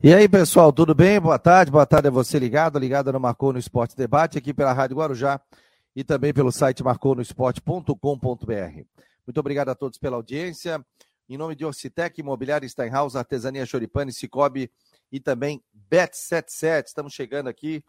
[0.00, 1.20] E aí, pessoal, tudo bem?
[1.20, 4.72] Boa tarde, boa tarde a você ligado, ligado no Marcou no Esporte Debate, aqui pela
[4.72, 5.40] Rádio Guarujá
[5.94, 8.82] e também pelo site marconosport.com.br.
[9.26, 10.86] Muito obrigado a todos pela audiência.
[11.28, 14.70] Em nome de Orcitec, Imobiliária Steinhaus, Artesania Choripane, Cicobi
[15.10, 16.86] e também Bet77.
[16.86, 17.82] Estamos chegando aqui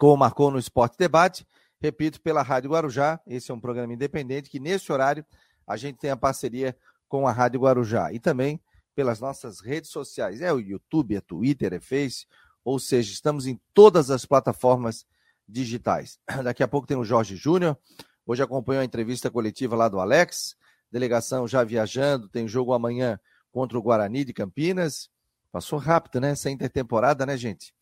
[0.00, 1.46] com o Marcou no Esporte Debate.
[1.80, 3.20] Repito, pela Rádio Guarujá.
[3.24, 5.24] Esse é um programa independente que, nesse horário,
[5.64, 6.76] a gente tem a parceria
[7.08, 8.12] com a Rádio Guarujá.
[8.12, 8.60] E também
[8.96, 10.40] pelas nossas redes sociais.
[10.40, 12.26] É o YouTube, é Twitter, é Face,
[12.64, 15.06] ou seja, estamos em todas as plataformas
[15.46, 16.18] digitais.
[16.42, 17.78] Daqui a pouco tem o Jorge Júnior.
[18.26, 20.56] Hoje acompanhou a entrevista coletiva lá do Alex.
[20.90, 23.20] Delegação já viajando, tem jogo amanhã
[23.52, 25.10] contra o Guarani de Campinas.
[25.52, 26.30] Passou rápido, né?
[26.30, 27.74] Essa intertemporada, né, gente?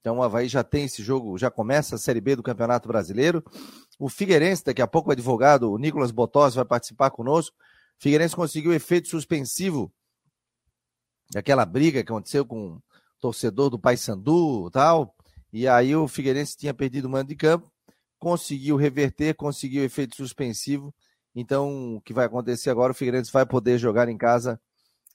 [0.00, 3.44] Então o Havaí já tem esse jogo, já começa a Série B do Campeonato Brasileiro.
[3.98, 7.56] O Figueirense, daqui a pouco o advogado o Nicolas Botós vai participar conosco.
[7.98, 9.92] O Figueirense conseguiu efeito suspensivo
[11.34, 12.82] aquela briga que aconteceu com o
[13.20, 15.14] torcedor do Paysandu e tal.
[15.52, 17.70] E aí o Figueirense tinha perdido o mando de campo,
[18.18, 20.94] conseguiu reverter, conseguiu efeito suspensivo.
[21.34, 22.92] Então, o que vai acontecer agora?
[22.92, 24.60] O Figueirense vai poder jogar em casa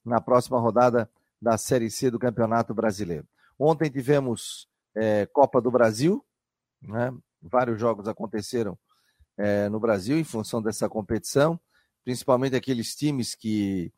[0.03, 1.09] na próxima rodada
[1.41, 3.27] da Série C do Campeonato Brasileiro.
[3.59, 6.23] Ontem tivemos é, Copa do Brasil,
[6.81, 7.13] né?
[7.41, 8.77] vários jogos aconteceram
[9.37, 11.59] é, no Brasil em função dessa competição,
[12.03, 13.91] principalmente aqueles times que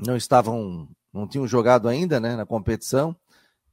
[0.00, 3.16] não estavam, não tinham jogado ainda, né, na competição.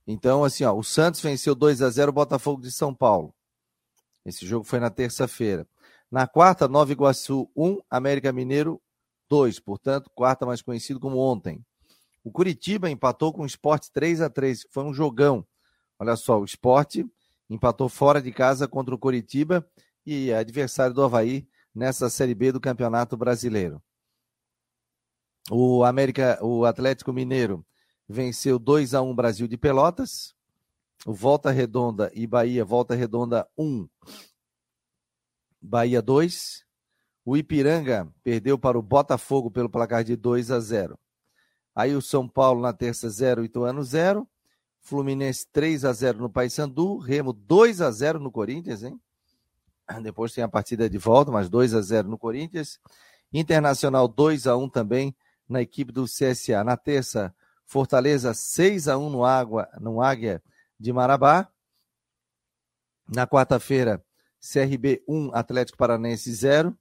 [0.06, 3.34] Então, assim, ó, o Santos venceu 2 a 0 o Botafogo de São Paulo.
[4.26, 5.68] Esse jogo foi na terça-feira.
[6.12, 8.82] Na quarta, Nova Iguaçu 1, América Mineiro
[9.30, 11.64] 2, portanto, quarta mais conhecido como ontem.
[12.24, 15.46] O Curitiba empatou com o Sport 3 a 3, foi um jogão.
[15.98, 16.98] Olha só, o Sport
[17.50, 19.66] empatou fora de casa contra o Curitiba
[20.06, 23.82] e é adversário do Havaí nessa Série B do Campeonato Brasileiro.
[25.50, 27.66] O América, o Atlético Mineiro
[28.08, 30.36] venceu 2 a 1 Brasil de Pelotas.
[31.06, 33.88] O Volta Redonda e Bahia, Volta Redonda 1,
[35.60, 36.64] Bahia 2.
[37.26, 41.00] O Ipiranga perdeu para o Botafogo pelo placar de 2 a 0.
[41.74, 44.28] Aí o São Paulo na terça 0, Ituano 0.
[44.80, 49.00] Fluminense 3 a 0 no Paysandu, Remo 2 a 0 no Corinthians, hein?
[50.02, 52.80] Depois tem a partida de volta, mas 2 a 0 no Corinthians.
[53.32, 55.16] Internacional 2 a 1 também
[55.52, 56.64] na equipe do CSA.
[56.64, 57.34] Na terça,
[57.66, 60.42] Fortaleza 6 a 1 no Água, no Águia
[60.80, 61.48] de Marabá.
[63.08, 64.04] Na quarta-feira,
[64.40, 66.78] CRB 1, Atlético Paranense 0.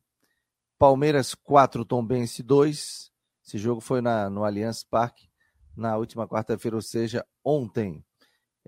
[0.79, 3.13] Palmeiras 4, Tombense 2.
[3.45, 5.29] Esse jogo foi na, no Allianz Parque
[5.77, 8.05] na última quarta-feira, ou seja, ontem.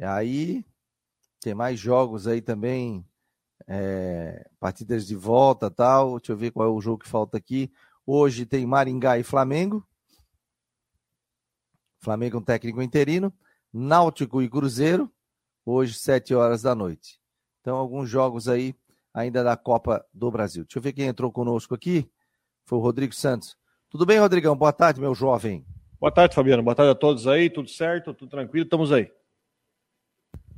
[0.01, 0.65] Aí
[1.41, 3.05] tem mais jogos aí também,
[3.67, 6.19] é, partidas de volta tal.
[6.19, 7.73] Deixa eu ver qual é o jogo que falta aqui.
[8.07, 9.87] Hoje tem Maringá e Flamengo.
[12.03, 13.33] Flamengo um técnico interino,
[13.73, 15.09] Náutico e Cruzeiro,
[15.65, 17.21] hoje, sete horas da noite.
[17.61, 18.75] Então, alguns jogos aí
[19.15, 20.65] ainda da Copa do Brasil.
[20.65, 22.11] Deixa eu ver quem entrou conosco aqui.
[22.65, 23.57] Foi o Rodrigo Santos.
[23.89, 24.57] Tudo bem, Rodrigão?
[24.57, 25.65] Boa tarde, meu jovem.
[26.01, 26.63] Boa tarde, Fabiano.
[26.63, 27.49] Boa tarde a todos aí.
[27.49, 28.13] Tudo certo?
[28.13, 28.65] Tudo tranquilo?
[28.65, 29.09] Estamos aí.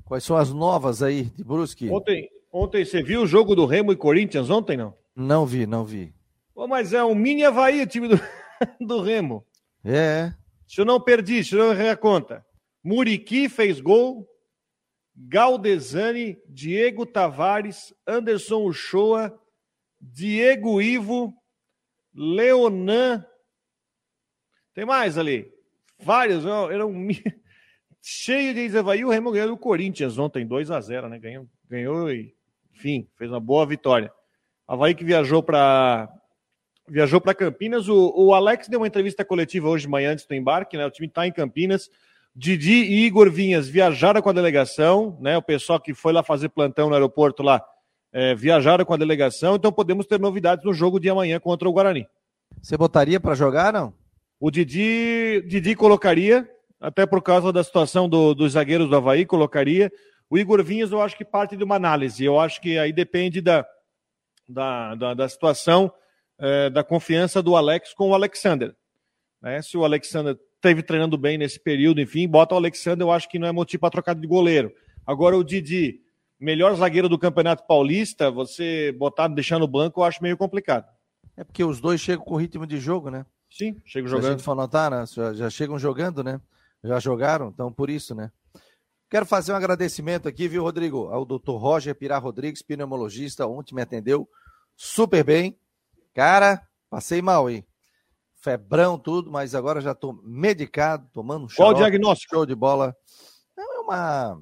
[0.06, 1.90] Quais são as novas aí de Brusque?
[1.90, 4.94] Ontem, ontem você viu o jogo do Remo e Corinthians ontem, não?
[5.14, 6.14] Não vi, não vi.
[6.54, 8.18] Pô, mas é um mini Havaí o time do,
[8.80, 9.44] do Remo.
[9.84, 10.32] É.
[10.66, 12.44] Se eu não perdi, se eu não errei a conta.
[12.82, 14.28] Muriqui fez gol.
[15.16, 19.40] Galdesani, Diego Tavares, Anderson Uchoa,
[20.00, 21.32] Diego Ivo,
[22.12, 23.24] Leonan.
[24.74, 25.52] Tem mais ali?
[26.00, 26.92] Vários, eram
[28.02, 29.04] cheio de Evaí.
[29.04, 31.18] O Remo ganhou do Corinthians ontem, 2 a 0 né?
[31.18, 32.34] Ganhou, ganhou e,
[32.74, 34.12] enfim, fez uma boa vitória.
[34.66, 36.08] Havaí que viajou para
[36.88, 37.88] viajou para Campinas.
[37.88, 40.86] O, o, Alex deu uma entrevista coletiva hoje de manhã antes do embarque, né?
[40.86, 41.90] O time está em Campinas.
[42.36, 45.36] Didi e Igor Vinhas viajaram com a delegação, né?
[45.36, 47.62] O pessoal que foi lá fazer plantão no aeroporto lá
[48.14, 51.72] é, viajaram com a delegação, então podemos ter novidades no jogo de amanhã contra o
[51.72, 52.06] Guarani.
[52.62, 53.92] Você botaria para jogar, não?
[54.38, 56.48] O Didi, Didi colocaria,
[56.80, 59.92] até por causa da situação do, dos zagueiros do Havaí, colocaria.
[60.30, 62.24] O Igor Vinhas, eu acho que parte de uma análise.
[62.24, 63.66] Eu acho que aí depende da,
[64.48, 65.92] da, da, da situação
[66.38, 68.74] é, da confiança do Alex com o Alexander.
[69.40, 69.60] Né?
[69.62, 73.38] Se o Alexander esteve treinando bem nesse período, enfim, bota o Alexander, eu acho que
[73.38, 74.72] não é motivo para trocar de goleiro.
[75.06, 76.00] Agora o Didi,
[76.40, 80.86] melhor zagueiro do Campeonato Paulista, você botar, deixar no banco, eu acho meio complicado.
[81.36, 83.26] É porque os dois chegam com ritmo de jogo, né?
[83.50, 84.24] Sim, chegam jogando.
[84.24, 85.04] Se a gente for notar, né?
[85.06, 86.40] Já, já chegam jogando, né?
[86.82, 88.30] Já jogaram, então por isso, né?
[89.10, 91.08] Quero fazer um agradecimento aqui, viu, Rodrigo?
[91.08, 94.28] Ao doutor Roger Pirá Rodrigues, pneumologista, ontem me atendeu
[94.76, 95.56] super bem.
[96.14, 97.66] Cara, passei mal, hein?
[98.44, 102.34] febrão, tudo, mas agora já estou medicado, tomando um Qual o diagnóstico?
[102.34, 102.94] Show de bola.
[103.58, 104.38] É uma,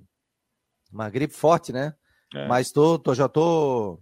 [0.92, 1.94] uma gripe forte, né?
[2.34, 2.48] É.
[2.48, 4.00] Mas tô, tô, já tô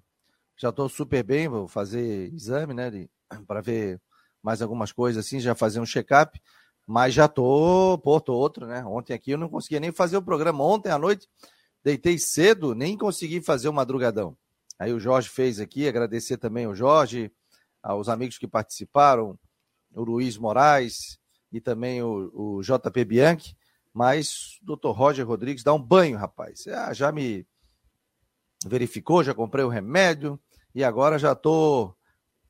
[0.56, 2.90] já tô super bem, vou fazer exame, né,
[3.46, 4.00] para ver
[4.42, 6.40] mais algumas coisas assim, já fazer um check-up,
[6.86, 8.82] mas já tô, pô, tô outro, né?
[8.84, 10.64] Ontem aqui eu não conseguia nem fazer o programa.
[10.64, 11.28] Ontem à noite
[11.84, 14.34] deitei cedo, nem consegui fazer o madrugadão.
[14.78, 17.30] Aí o Jorge fez aqui, agradecer também o Jorge,
[17.82, 19.38] aos amigos que participaram,
[19.94, 21.18] o Luiz Moraes
[21.52, 23.56] e também o, o JP Bianchi,
[23.92, 26.66] mas o doutor Roger Rodrigues dá um banho, rapaz.
[26.68, 27.46] Ah, já me
[28.64, 30.38] verificou, já comprei o remédio
[30.74, 31.96] e agora já estou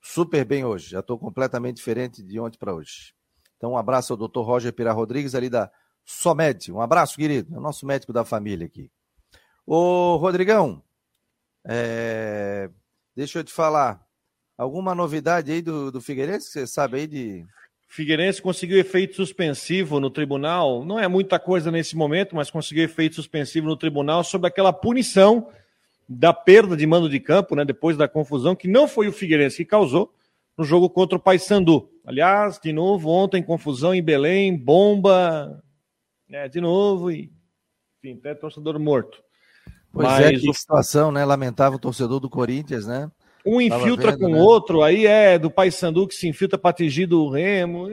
[0.02, 3.14] super bem hoje, já estou completamente diferente de ontem para hoje.
[3.56, 5.70] Então, um abraço ao doutor Roger Pira Rodrigues, ali da
[6.04, 6.72] Somed.
[6.72, 8.90] Um abraço, querido, é o nosso médico da família aqui.
[9.66, 10.82] Ô, Rodrigão,
[11.64, 12.70] é...
[13.14, 14.04] deixa eu te falar,
[14.60, 17.46] alguma novidade aí do, do Figueirense você sabe aí de.
[17.88, 20.84] Figueirense conseguiu efeito suspensivo no tribunal.
[20.84, 25.48] Não é muita coisa nesse momento, mas conseguiu efeito suspensivo no tribunal sobre aquela punição
[26.08, 29.58] da perda de mando de campo, né, depois da confusão, que não foi o Figueirense
[29.58, 30.12] que causou
[30.56, 31.90] no jogo contra o Paysandu.
[32.04, 35.60] Aliás, de novo, ontem confusão em Belém, bomba,
[36.28, 37.32] né, de novo, e
[37.98, 39.20] enfim, até torcedor morto.
[39.92, 40.54] Pois é, Mas é, que o...
[40.54, 41.24] situação, né?
[41.24, 43.10] Lamentável o torcedor do Corinthians, né?
[43.44, 44.40] Um infiltra vendo, com o né?
[44.40, 47.88] outro, aí é do Paysandu que se infiltra para atingir do Remo.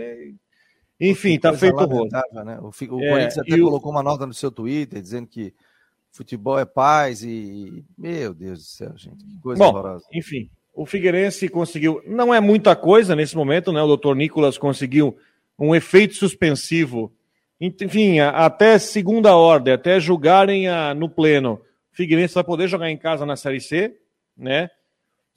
[0.99, 2.09] Enfim, tá feito o rolo.
[2.43, 2.59] Né?
[2.59, 3.95] O, o é, Corinthians até colocou o...
[3.95, 5.53] uma nota no seu Twitter dizendo que
[6.11, 7.85] futebol é paz e.
[7.97, 9.23] Meu Deus do céu, gente.
[9.23, 10.05] Que coisa Bom, horrorosa.
[10.13, 12.01] Enfim, o Figueirense conseguiu.
[12.05, 13.81] Não é muita coisa nesse momento, né?
[13.81, 15.15] O doutor Nicolas conseguiu
[15.57, 17.13] um efeito suspensivo.
[17.59, 21.53] Enfim, até segunda ordem, até julgarem a, no pleno.
[21.91, 23.95] O Figueirense vai poder jogar em casa na Série C,
[24.37, 24.69] né?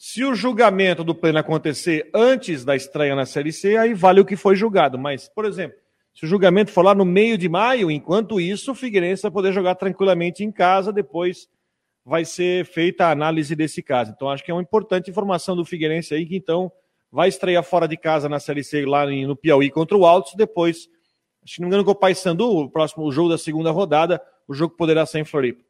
[0.03, 4.25] Se o julgamento do pleno acontecer antes da estreia na Série C, aí vale o
[4.25, 4.99] que foi julgado.
[4.99, 5.77] Mas, por exemplo,
[6.15, 9.53] se o julgamento for lá no meio de maio, enquanto isso, o Figueirense vai poder
[9.53, 11.49] jogar tranquilamente em casa, depois
[12.03, 14.11] vai ser feita a análise desse caso.
[14.17, 16.73] Então, acho que é uma importante informação do Figueirense aí, que então
[17.13, 20.89] vai estrear fora de casa na Série C lá no Piauí contra o Altos, depois,
[21.45, 24.19] acho que não me engano, com o Paysandu, o próximo jogo da segunda rodada,
[24.49, 25.63] o jogo poderá ser em Floripa.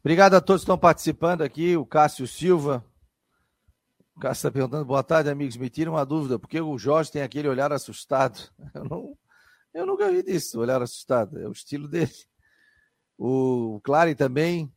[0.00, 2.84] Obrigado a todos que estão participando aqui, o Cássio Silva,
[4.14, 5.56] o Cássio está perguntando, boa tarde, amigos.
[5.56, 8.50] Me tira uma dúvida, porque o Jorge tem aquele olhar assustado.
[8.74, 9.18] Eu, não,
[9.74, 11.38] eu nunca vi disso, olhar assustado.
[11.38, 12.12] É o estilo dele.
[13.16, 14.70] O Clary também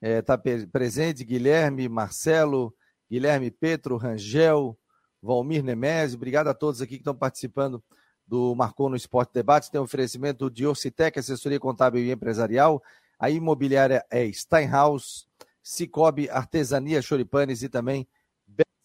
[0.00, 2.74] está é, presente, Guilherme, Marcelo,
[3.08, 4.76] Guilherme Petro, Rangel,
[5.22, 6.16] Valmir Nemésio.
[6.16, 7.82] Obrigado a todos aqui que estão participando
[8.26, 9.70] do Marcou no Esporte Debate.
[9.70, 12.82] Tem um oferecimento de Orcitec, assessoria contábil e empresarial.
[13.18, 15.28] A imobiliária é Steinhaus,
[15.62, 18.08] Cicobi, Artesania Choripanes e também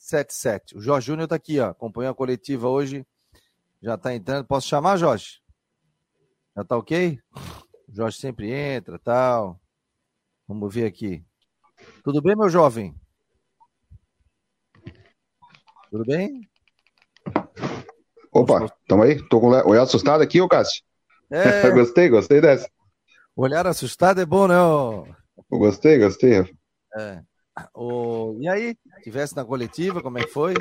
[0.07, 0.77] 77.
[0.77, 1.69] O Jorge Júnior está aqui, ó.
[1.69, 3.05] Acompanhou a coletiva hoje.
[3.81, 4.45] Já está entrando.
[4.45, 5.41] Posso chamar, Jorge?
[6.55, 7.19] Já está ok?
[7.87, 9.59] O Jorge sempre entra tal.
[10.47, 11.23] Vamos ver aqui.
[12.03, 12.95] Tudo bem, meu jovem?
[15.91, 16.41] Tudo bem?
[18.31, 19.21] Opa, tamo aí?
[19.27, 20.83] Tô com o olhar assustado aqui, ô Cássio?
[21.29, 21.69] É...
[21.71, 22.69] gostei, gostei dessa.
[23.35, 24.59] Olhar assustado é bom, né?
[24.59, 25.05] Ô...
[25.49, 26.49] Gostei, gostei.
[26.97, 27.21] É.
[27.73, 28.37] O...
[28.39, 30.53] E aí, tivesse na coletiva, como é que foi?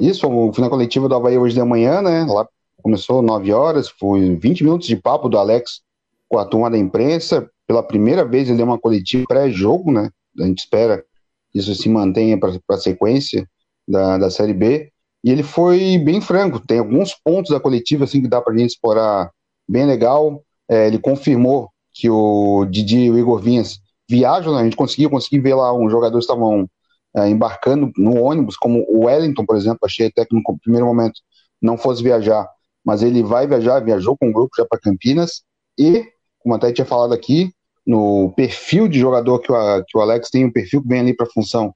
[0.00, 2.24] Isso, fui na coletiva do Havaí hoje de manhã, né?
[2.24, 2.48] Lá
[2.82, 5.82] começou 9 horas, foi 20 minutos de papo do Alex
[6.28, 7.48] com a turma da imprensa.
[7.66, 10.10] Pela primeira vez ele deu uma coletiva pré-jogo, né?
[10.40, 11.04] A gente espera
[11.52, 13.46] que isso se mantenha para a sequência
[13.86, 14.90] da, da Série B.
[15.24, 18.56] E ele foi bem franco, tem alguns pontos da coletiva assim que dá para a
[18.56, 19.30] gente explorar
[19.68, 20.42] bem legal.
[20.68, 23.78] É, ele confirmou que o Didi e o Igor Vinhas
[24.12, 24.60] viajam, né?
[24.60, 26.68] a gente conseguiu, consegui ver lá uns jogadores estavam
[27.16, 31.20] é, embarcando no ônibus, como o Wellington, por exemplo, achei até que no primeiro momento
[31.60, 32.46] não fosse viajar,
[32.84, 35.42] mas ele vai viajar, viajou com o grupo já para Campinas,
[35.78, 36.04] e,
[36.38, 37.50] como até tinha falado aqui,
[37.86, 41.16] no perfil de jogador que o, que o Alex tem, um perfil que vem ali
[41.16, 41.74] para a função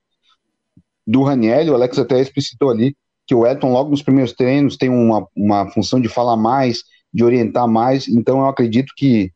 [1.07, 2.95] do Raniel, o Alex até explicitou ali
[3.27, 7.25] que o Elton, logo nos primeiros treinos, tem uma, uma função de falar mais, de
[7.25, 9.33] orientar mais, então eu acredito que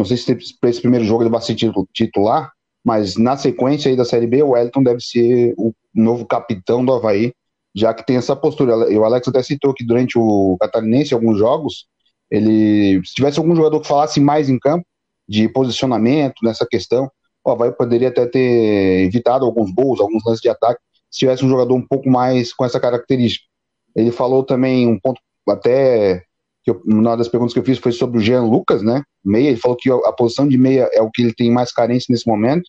[0.00, 1.54] não sei se para esse primeiro jogo ele vai ser
[1.92, 2.50] titular,
[2.82, 6.92] mas na sequência aí da Série B, o Wellington deve ser o novo capitão do
[6.92, 7.34] Havaí,
[7.74, 8.74] já que tem essa postura.
[8.76, 11.86] O Alex até citou que durante o Catarinense, alguns jogos,
[12.30, 14.86] ele, se tivesse algum jogador que falasse mais em campo,
[15.28, 17.10] de posicionamento nessa questão,
[17.44, 20.80] o Havaí poderia até ter evitado alguns gols, alguns lances de ataque,
[21.10, 23.44] se tivesse um jogador um pouco mais com essa característica.
[23.94, 26.24] Ele falou também um ponto até
[26.62, 29.02] que eu, uma das perguntas que eu fiz foi sobre o Jean Lucas, né?
[29.24, 32.06] Meia, ele falou que a posição de meia é o que ele tem mais carência
[32.10, 32.68] nesse momento.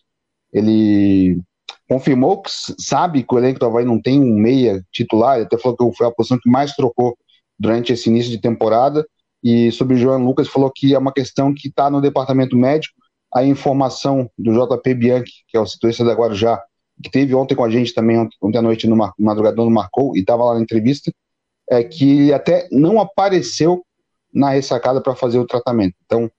[0.52, 1.40] Ele
[1.88, 5.76] confirmou que sabe que o elenco do não tem um meia titular, ele até falou
[5.76, 7.16] que foi a posição que mais trocou
[7.58, 9.06] durante esse início de temporada.
[9.42, 12.94] E sobre o João Lucas, falou que é uma questão que está no departamento médico.
[13.34, 16.62] A informação do JP Bianchi, que é o setorista da Guarujá,
[17.02, 20.20] que teve ontem com a gente também, ontem à noite, no madrugador, no Marcou, e
[20.20, 21.10] estava lá na entrevista,
[21.72, 23.82] é que até não apareceu
[24.32, 25.94] na ressacada para fazer o tratamento.
[26.04, 26.30] Então,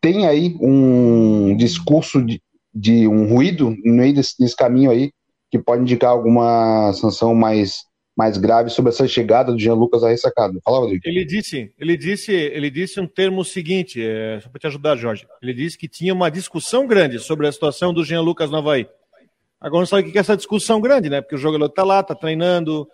[0.00, 2.40] tem aí um discurso de,
[2.74, 5.12] de um ruído no meio desse, desse, caminho aí,
[5.50, 7.84] que pode indicar alguma sanção mais,
[8.16, 10.58] mais grave sobre essa chegada do Jean Lucas à ressacada.
[10.62, 11.02] Fala, Rodrigo.
[11.06, 15.26] Ele disse, ele disse, ele disse um termo seguinte, é, só para te ajudar, Jorge.
[15.42, 18.86] Ele disse que tinha uma discussão grande sobre a situação do Jean Lucas no Havaí.
[19.60, 21.22] Agora não sabe o que é essa discussão grande, né?
[21.22, 22.86] Porque o jogador está lá, está treinando,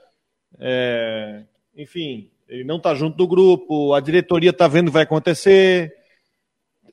[0.61, 1.43] é,
[1.81, 5.95] enfim, ele não está junto do grupo, a diretoria está vendo o que vai acontecer.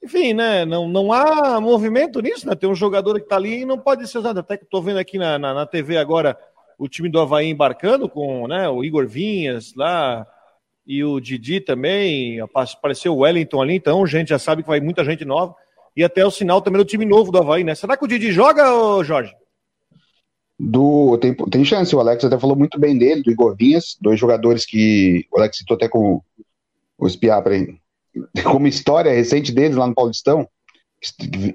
[0.02, 0.64] Enfim, né?
[0.64, 2.56] Não, não há movimento nisso, né?
[2.56, 4.40] Tem um jogador que está ali e não pode ser usado.
[4.40, 6.38] Até que estou vendo aqui na, na, na, TV agora
[6.78, 10.26] o time do Havaí embarcando com né, o Igor Vinhas lá
[10.86, 12.40] e o Didi também.
[12.40, 15.54] Apareceu o Wellington ali, então gente já sabe que vai muita gente nova.
[15.96, 17.76] E até o sinal também do time novo do Havaí, né?
[17.76, 18.64] Será que o Didi joga,
[19.04, 19.36] Jorge?
[20.60, 24.20] Do tem, tem chance, o Alex até falou muito bem dele, do Igor Vinhas, dois
[24.20, 26.22] jogadores que o Alex citou até com
[26.98, 27.56] o espiar para
[28.44, 30.48] como história recente deles lá no Paulistão,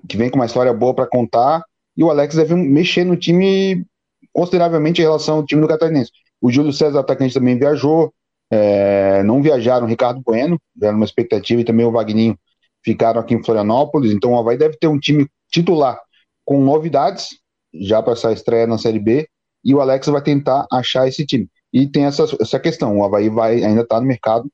[0.09, 1.65] que vem com uma história boa para contar,
[1.97, 3.85] e o Alex deve mexer no time
[4.33, 6.11] consideravelmente em relação ao time do Catarinense.
[6.41, 8.13] O Júlio César, atacante, também viajou,
[8.51, 9.87] é, não viajaram.
[9.87, 12.39] O Ricardo Bueno, era uma expectativa, e também o Vagninho
[12.85, 16.01] ficaram aqui em Florianópolis, então o Havaí deve ter um time titular
[16.45, 17.39] com novidades,
[17.75, 19.29] já para essa estreia na Série B,
[19.65, 21.49] e o Alex vai tentar achar esse time.
[21.73, 24.51] E tem essa, essa questão, o Havaí vai, ainda está no mercado,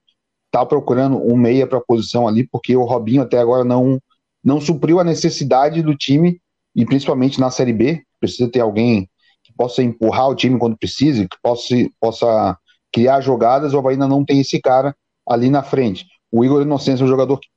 [0.46, 3.98] está procurando um meia para a posição ali, porque o Robinho até agora não,
[4.42, 6.40] não supriu a necessidade do time,
[6.76, 9.08] e principalmente na Série B, precisa ter alguém
[9.42, 12.56] que possa empurrar o time quando precisa, que possa, possa
[12.92, 14.94] criar jogadas, o Havaí ainda não tem esse cara
[15.26, 16.06] ali na frente.
[16.30, 17.48] O Igor Inocêncio é um jogador que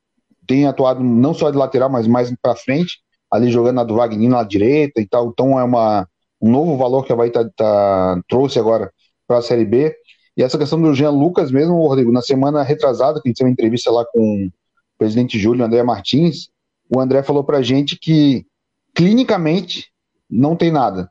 [0.47, 2.99] tem atuado não só de lateral, mas mais para frente,
[3.31, 5.29] ali jogando na do Wagner na direita e tal.
[5.29, 6.07] Então é uma,
[6.41, 8.91] um novo valor que a Bahia tá, tá, trouxe agora
[9.27, 9.95] para a Série B.
[10.35, 13.49] E essa questão do Jean Lucas mesmo, Rodrigo, na semana retrasada, que a gente teve
[13.49, 14.51] uma entrevista lá com o
[14.97, 16.49] presidente Júlio André Martins,
[16.93, 18.45] o André falou para gente que
[18.93, 19.91] clinicamente
[20.29, 21.09] não tem nada,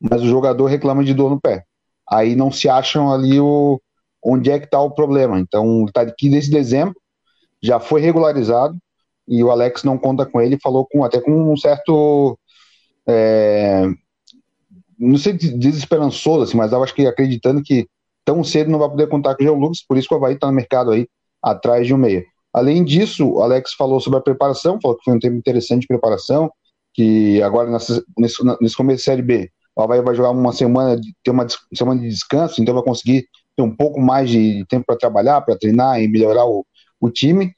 [0.00, 1.64] mas o jogador reclama de dor no pé.
[2.08, 3.80] Aí não se acham ali o,
[4.24, 5.38] onde é que está o problema.
[5.38, 6.94] Então, está aqui desde dezembro,
[7.62, 8.76] já foi regularizado,
[9.28, 12.38] e o Alex não conta com ele, falou com até com um certo
[13.06, 13.86] é,
[14.98, 17.86] não sei desesperançoso, assim, mas eu acho que acreditando que
[18.24, 20.34] tão cedo não vai poder contar com o João Lucas, por isso que o Havaí
[20.34, 21.06] está no mercado aí
[21.42, 22.24] atrás de um meia.
[22.52, 25.86] Além disso, o Alex falou sobre a preparação, falou que foi um tempo interessante de
[25.86, 26.50] preparação,
[26.92, 31.00] que agora nessa, nesse, nesse começo de Série B, o Havaí vai jogar uma semana,
[31.00, 34.84] de, ter uma semana de descanso, então vai conseguir ter um pouco mais de tempo
[34.86, 36.66] para trabalhar, para treinar e melhorar o,
[37.00, 37.52] o time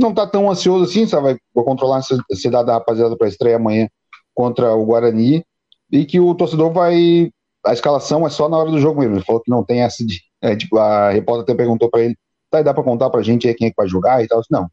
[0.00, 1.38] não está tão ansioso assim, sabe?
[1.54, 3.88] Vai, controlar a ansiedade da rapaziada para estreia amanhã
[4.34, 5.44] contra o Guarani
[5.90, 7.30] e que o torcedor vai.
[7.64, 9.16] A escalação é só na hora do jogo mesmo.
[9.16, 10.20] Ele falou que não tem essa de.
[10.42, 12.16] É, tipo, a repórter até perguntou para ele:
[12.50, 14.40] tá, dá para contar para gente aí quem é que vai jogar e tal?
[14.50, 14.68] Não.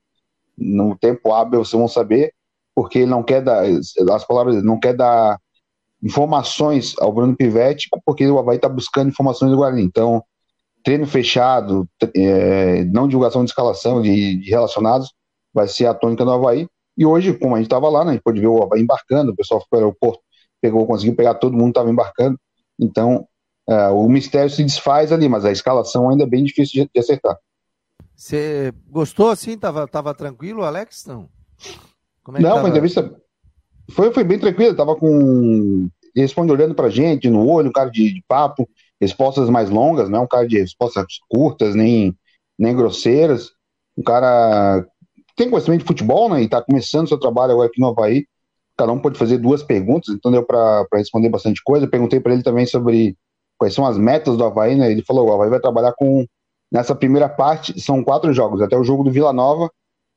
[0.57, 2.33] No tempo hábil vocês vão saber,
[2.75, 3.63] porque ele não quer dar.
[4.11, 5.39] As palavras, não quer dar
[6.03, 9.83] informações ao Bruno Pivetti, porque o Havaí está buscando informações do Guarani.
[9.83, 10.23] Então,
[10.83, 15.13] treino fechado, é, não divulgação de escalação de, de, relacionados,
[15.53, 16.67] vai ser a tônica do Havaí.
[16.97, 19.31] E hoje, como a gente estava lá, né, a gente pôde ver o Havaí embarcando,
[19.31, 20.21] o pessoal foi para o aeroporto,
[20.61, 22.37] pegou, conseguiu pegar todo mundo estava embarcando.
[22.79, 23.27] Então,
[23.67, 26.99] é, o mistério se desfaz ali, mas a escalação ainda é bem difícil de, de
[26.99, 27.37] acertar.
[28.15, 29.57] Você gostou assim?
[29.57, 31.05] Tava, tava tranquilo, Alex?
[31.05, 31.29] Não.
[32.23, 32.67] Como é não, tava...
[32.67, 33.15] a entrevista
[33.91, 35.89] foi, foi bem tranquila, tava com.
[36.15, 38.69] Responde olhando pra gente, no olho, um cara de, de papo
[39.01, 42.15] respostas mais longas, não é um cara de respostas curtas, nem,
[42.57, 43.51] nem grosseiras.
[43.97, 44.85] Um cara
[45.35, 46.41] tem conhecimento de futebol, né?
[46.41, 48.25] E está começando seu trabalho agora aqui no Havaí.
[48.77, 51.87] Cada um pode fazer duas perguntas, então deu para responder bastante coisa.
[51.87, 53.15] Perguntei para ele também sobre
[53.57, 54.91] quais são as metas do Havaí, né?
[54.91, 56.25] Ele falou: o Havaí vai trabalhar com.
[56.71, 58.59] Nessa primeira parte, são quatro jogos.
[58.59, 59.69] Até o jogo do Vila Nova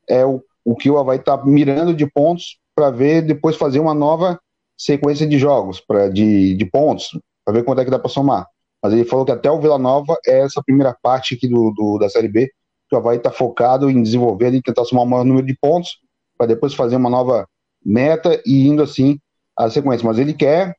[0.09, 3.93] é o, o que o Havaí está mirando de pontos para ver depois fazer uma
[3.93, 4.41] nova
[4.77, 7.11] sequência de jogos, pra, de, de pontos,
[7.45, 8.47] para ver quanto é que dá para somar.
[8.87, 11.99] Mas ele falou que até o Vila Nova é essa primeira parte aqui do, do
[11.99, 12.49] da Série B,
[12.89, 15.99] que o Havaí está focado em desenvolver e tentar somar o maior número de pontos,
[16.39, 17.49] para depois fazer uma nova
[17.85, 19.19] meta e indo assim
[19.57, 20.07] a sequência.
[20.07, 20.77] Mas ele quer,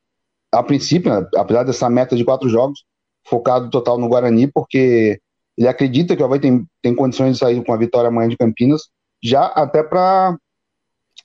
[0.54, 2.86] a princípio, né, apesar dessa meta de quatro jogos,
[3.28, 5.20] focado total no Guarani, porque
[5.58, 8.38] ele acredita que o Havaí tem, tem condições de sair com a vitória amanhã de
[8.38, 8.84] Campinas,
[9.22, 10.38] já até para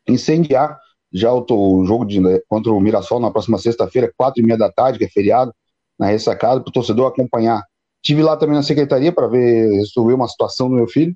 [0.09, 0.77] incendiar
[1.13, 4.59] já o, o jogo de, né, contra o Mirassol na próxima sexta-feira, quatro e meia
[4.59, 5.55] da tarde, que é feriado,
[6.03, 7.63] na ressacada, para o torcedor acompanhar
[8.03, 11.15] Tive lá também na secretaria para ver, resolver uma situação do meu filho.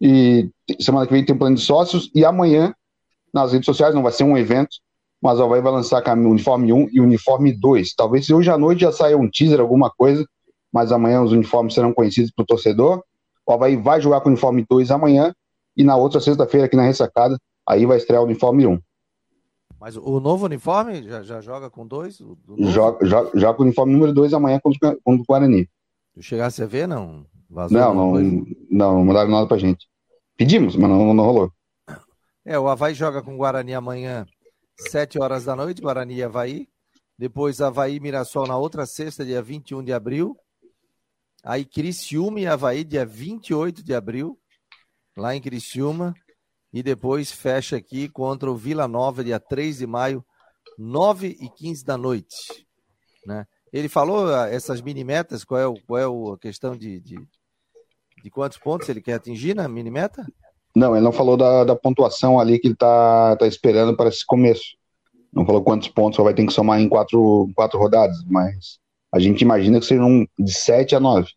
[0.00, 0.50] E
[0.80, 2.10] semana que vem tem plano de sócios.
[2.12, 2.74] E amanhã,
[3.32, 4.76] nas redes sociais, não vai ser um evento,
[5.22, 7.94] mas o Havaí vai lançar uniforme 1 e uniforme 2.
[7.94, 10.26] Talvez hoje à noite já saia um teaser, alguma coisa,
[10.72, 13.02] mas amanhã os uniformes serão conhecidos para o torcedor.
[13.46, 15.32] O Havaí vai jogar com o uniforme 2 amanhã.
[15.76, 18.78] E na outra sexta-feira, aqui na ressacada, aí vai estrear o uniforme 1.
[19.84, 22.16] Mas o novo uniforme já, já joga com dois?
[22.58, 25.68] Joga, joga, joga, com o uniforme número 2 amanhã contra, contra o Guarani.
[26.14, 27.26] Tu chegasse a ver, não?
[27.50, 29.86] Vazou não, não, não, não mandaram nada pra gente.
[30.38, 31.52] Pedimos, mas não, não rolou.
[32.46, 34.24] É, o Havaí joga com o Guarani amanhã,
[34.90, 36.66] 7 horas da noite, Guarani e Havaí.
[37.18, 40.34] Depois Havaí e Mirassol na outra sexta, dia 21 de abril.
[41.44, 44.38] Aí Criciúma e Havaí, dia 28 de abril,
[45.14, 46.14] lá em Criciúma.
[46.74, 50.24] E depois fecha aqui contra o Vila Nova, dia 3 de maio,
[50.76, 52.66] 9 e 15 da noite.
[53.24, 53.46] Né?
[53.72, 57.16] Ele falou ah, essas mini metas, qual é, o, qual é a questão de, de,
[58.24, 60.26] de quantos pontos ele quer atingir na mini meta?
[60.74, 64.26] Não, ele não falou da, da pontuação ali que ele está tá esperando para esse
[64.26, 64.76] começo.
[65.32, 68.80] Não falou quantos pontos só vai ter que somar em quatro, quatro rodadas, mas
[69.12, 71.30] a gente imagina que sejam de 7 a 9.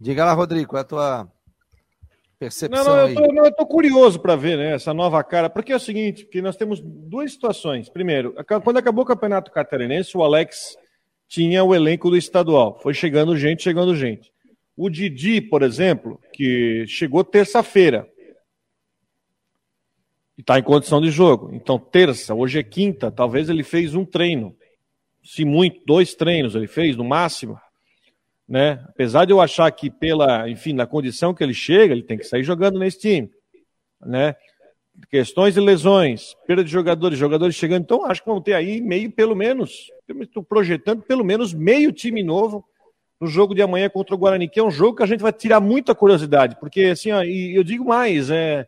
[0.00, 1.35] Diga lá, Rodrigo, qual é a tua
[2.38, 5.48] percepção não, não, eu tô, não, eu tô curioso para ver né, essa nova cara,
[5.48, 7.88] porque é o seguinte, que nós temos duas situações.
[7.88, 10.76] Primeiro, quando acabou o Campeonato Catarinense, o Alex
[11.28, 12.78] tinha o elenco do estadual.
[12.80, 14.32] Foi chegando gente, chegando gente.
[14.76, 18.06] O Didi, por exemplo, que chegou terça-feira.
[20.36, 21.50] E está em condição de jogo.
[21.54, 24.54] Então, terça, hoje é quinta, talvez ele fez um treino.
[25.24, 27.58] Se muito, dois treinos ele fez, no máximo
[28.48, 28.84] né?
[28.88, 32.24] Apesar de eu achar que pela, enfim, na condição que ele chega, ele tem que
[32.24, 33.30] sair jogando nesse time,
[34.00, 34.36] né?
[35.10, 39.10] Questões de lesões, perda de jogadores, jogadores chegando, então acho que vão ter aí meio,
[39.10, 42.64] pelo menos, estou projetando pelo menos meio time novo
[43.20, 45.32] no jogo de amanhã contra o Guarani, que é um jogo que a gente vai
[45.32, 48.66] tirar muita curiosidade, porque assim, ó, e eu digo mais, é,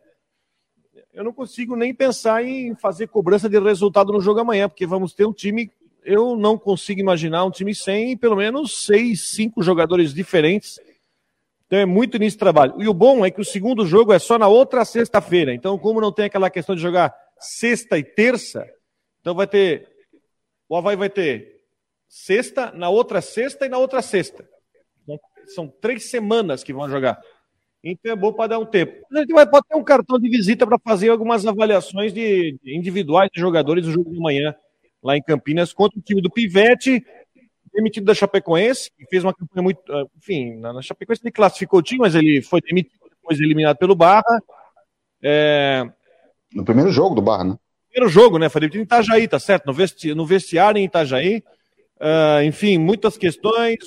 [1.13, 5.15] eu não consigo nem pensar em fazer cobrança de resultado no jogo amanhã, porque vamos
[5.15, 5.71] ter um time
[6.09, 10.81] eu não consigo imaginar um time sem pelo menos seis, cinco jogadores diferentes.
[11.67, 12.81] Então é muito início de trabalho.
[12.81, 15.53] E o bom é que o segundo jogo é só na outra sexta-feira.
[15.53, 18.67] Então, como não tem aquela questão de jogar sexta e terça,
[19.21, 19.87] então vai ter.
[20.67, 21.61] O Havaí vai ter
[22.09, 24.49] sexta, na outra sexta e na outra sexta.
[25.03, 25.21] Então,
[25.55, 27.21] são três semanas que vão jogar.
[27.85, 29.07] Então é bom para dar um tempo.
[29.13, 32.77] A gente vai pode ter um cartão de visita para fazer algumas avaliações de, de
[32.77, 34.55] individuais de jogadores do jogo de manhã
[35.03, 37.05] lá em Campinas, contra o time do Pivete,
[37.73, 39.81] demitido da Chapecoense, que fez uma campanha muito.
[39.91, 43.95] Ah, enfim, na Chapecoense ele classificou o time, mas ele foi demitido, depois eliminado pelo
[43.95, 44.43] Barra.
[45.23, 45.85] É...
[46.53, 47.57] No primeiro jogo do Barra, né?
[47.91, 48.49] Primeiro jogo, né?
[48.49, 49.67] Foi demitido em Itajaí, tá certo?
[49.67, 50.15] No, vesti...
[50.15, 51.43] no vestiário em Itajaí.
[52.01, 53.79] Uh, enfim, muitas questões.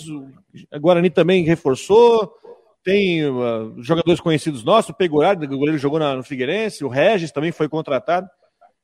[0.71, 2.33] A Guarani também reforçou.
[2.83, 7.31] Tem uh, jogadores conhecidos nossos, o Pegorari, o goleiro jogou na, no Figueirense, o Regis
[7.31, 8.27] também foi contratado.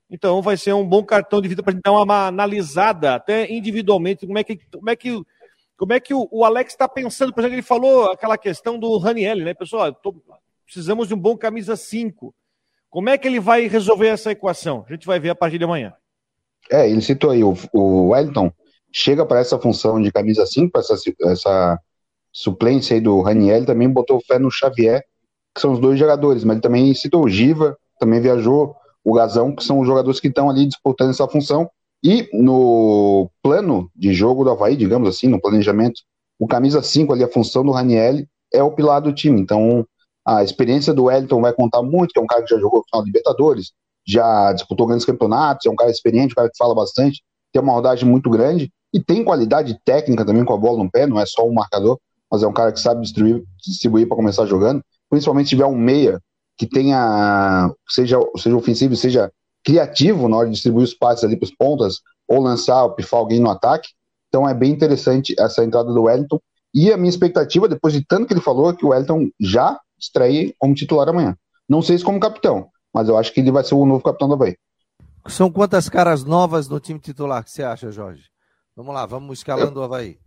[0.10, 4.38] Então vai ser um bom cartão de vida para dar uma analisada, até individualmente, como
[4.38, 5.22] é que, como é que,
[5.76, 7.34] como é que o, o Alex está pensando.
[7.34, 9.54] Por exemplo, ele falou aquela questão do Raniel, né?
[9.54, 10.16] Pessoal, tô,
[10.64, 12.34] precisamos de um bom camisa 5.
[12.90, 14.86] Como é que ele vai resolver essa equação?
[14.88, 15.94] A gente vai ver a partir de amanhã.
[16.72, 18.52] É, ele citou aí, o, o Wellington
[18.92, 21.80] chega para essa função de camisa 5, para essa, essa
[22.32, 25.04] suplência aí do Raniel, também botou fé no Xavier,
[25.54, 28.76] que são os dois jogadores, mas ele também citou o Giva, também viajou
[29.08, 31.70] o Gazão, que são os jogadores que estão ali disputando essa função.
[32.04, 36.02] E no plano de jogo do Havaí, digamos assim, no planejamento,
[36.38, 39.40] o camisa 5 ali, a função do Raniel, é o pilar do time.
[39.40, 39.88] Então,
[40.28, 43.06] a experiência do Wellington vai contar muito, que é um cara que já jogou final
[43.06, 43.72] Libertadores,
[44.06, 47.72] já disputou grandes campeonatos, é um cara experiente, um cara que fala bastante, tem uma
[47.72, 51.26] rodagem muito grande e tem qualidade técnica também com a bola no pé, não é
[51.26, 51.98] só um marcador,
[52.30, 54.82] mas é um cara que sabe distribuir, distribuir para começar jogando.
[55.10, 56.20] Principalmente se tiver um meia
[56.58, 59.32] que tenha, seja, seja ofensivo, seja
[59.64, 63.20] criativo na hora de distribuir os passes ali para os pontas, ou lançar, ou pifar
[63.20, 63.90] alguém no ataque.
[64.28, 66.40] Então é bem interessante essa entrada do Wellington.
[66.74, 69.80] E a minha expectativa, depois de tanto que ele falou, é que o Wellington já
[70.00, 71.36] estreie como titular amanhã.
[71.68, 74.28] Não sei se como capitão, mas eu acho que ele vai ser o novo capitão
[74.28, 74.58] do Bahia.
[75.28, 78.24] São quantas caras novas no time titular que você acha, Jorge?
[78.76, 80.18] Vamos lá, vamos escalando o Havaí.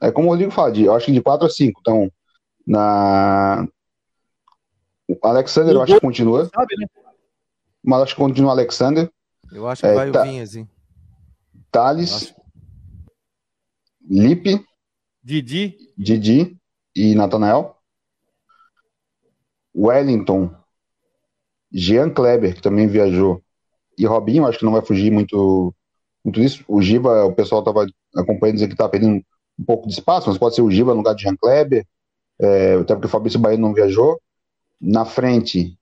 [0.00, 1.80] É como o Rodrigo fala, de, eu acho que de 4 a 5.
[1.80, 2.10] Então,
[2.66, 3.66] na,
[5.08, 6.44] o Alexander, eu acho que continua.
[6.54, 6.86] Sabe, né?
[7.82, 9.10] Mas acho que continua o Alexander.
[9.50, 10.22] Eu acho que é, vai tá...
[10.22, 10.68] o Vinhas, hein?
[11.70, 12.34] Thales.
[14.08, 14.64] Lipe.
[15.22, 15.76] Didi.
[15.96, 16.56] Didi
[16.94, 17.76] e Natanael.
[19.74, 20.54] Wellington.
[21.72, 23.42] Jean Kleber, que também viajou.
[23.96, 25.74] E Robinho, acho que não vai fugir muito,
[26.24, 26.64] muito disso.
[26.68, 29.22] O Giba, o pessoal estava acompanhando dizer que tá pedindo
[29.58, 31.84] um pouco de espaço, mas pode ser o Giba no lugar de Jean Kleber,
[32.40, 34.20] é, até porque o Fabrício Bahia não viajou.
[34.80, 35.78] Na frente,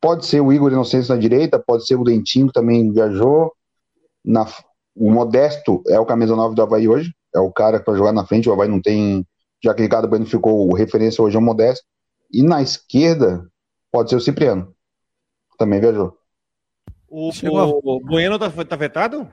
[0.00, 3.52] pode ser o Igor Inocêncio na direita, pode ser o Dentinho que também viajou.
[4.24, 4.46] Na,
[4.96, 8.26] o Modesto é o camisa 9 do Havaí hoje, é o cara para jogar na
[8.26, 9.26] frente, o Havaí não tem,
[9.62, 11.84] já que Ricardo Bueno ficou referência hoje ao Modesto.
[12.32, 13.46] E na esquerda,
[13.90, 14.74] pode ser o Cipriano,
[15.58, 16.16] também viajou.
[17.08, 19.28] O, o, o Bueno tá, tá vetado?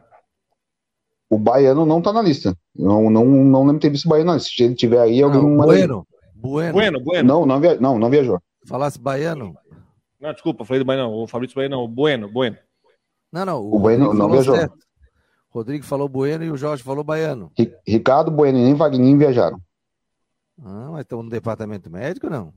[1.29, 2.57] O Baiano não tá na lista.
[2.73, 4.39] Não, não, não lembro de ter visto o Baiano.
[4.39, 6.07] Se ele tiver aí, alguém não, bueno,
[6.47, 6.73] bueno.
[6.73, 7.27] Bueno, bueno.
[7.27, 7.79] Não, não, via...
[7.79, 8.39] não, não viajou.
[8.65, 9.55] Falasse Baiano?
[10.19, 11.11] Não, desculpa, falei do Baiano.
[11.11, 11.83] O Fabrício Baiano, não.
[11.83, 12.57] O Bueno, Bueno.
[13.31, 13.61] Não, não.
[13.61, 14.55] O, o Bueno não viajou.
[14.55, 14.77] Certo.
[15.49, 17.51] Rodrigo falou Bueno e o Jorge falou Baiano.
[17.87, 19.59] Ricardo Bueno e nem Wagner viajaram.
[20.63, 22.53] Ah, mas estão no departamento médico, não?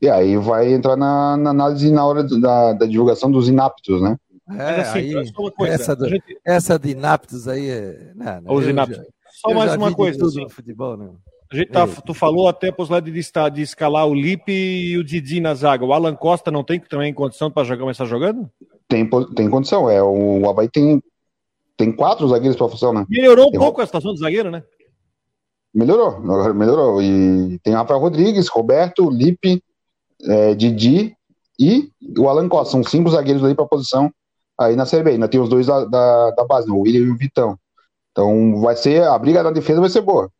[0.00, 4.16] E aí vai entrar na, na análise na hora da, da divulgação dos inaptos, né?
[4.50, 6.40] É, assim, aí, coisa, essa, do, gente...
[6.44, 8.12] essa de inaptos aí é.
[8.14, 8.98] Não, não, Os inaptos.
[9.30, 10.24] Só mais uma coisa.
[10.24, 11.10] Assim, futebol, né?
[11.50, 15.04] A gente tá, tu falou até os lados de, de escalar o Lipe e o
[15.04, 15.84] Didi na zaga.
[15.84, 18.50] O Alan Costa não tem também condição para começar jogando?
[18.86, 19.88] Tem, tem condição.
[19.88, 21.02] É, o Havaí tem,
[21.74, 23.06] tem quatro zagueiros para função, né?
[23.08, 24.62] Melhorou um tem pouco a situação do zagueiro, né?
[25.74, 26.20] Melhorou,
[26.54, 27.00] melhorou.
[27.00, 29.62] E tem Rafael Rodrigues, Roberto, Lipe,
[30.24, 31.16] é, Didi
[31.58, 32.72] e o Alan Costa.
[32.72, 34.12] São cinco zagueiros aí para a posição
[34.58, 35.10] aí na Série B.
[35.12, 37.58] Ainda tem os dois da, da, da base, o William e o Vitão.
[38.12, 40.30] Então vai ser, a briga da defesa vai ser boa.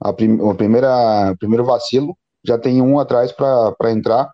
[0.00, 4.30] A, prim, a primeira, primeiro vacilo, já tem um atrás para entrar.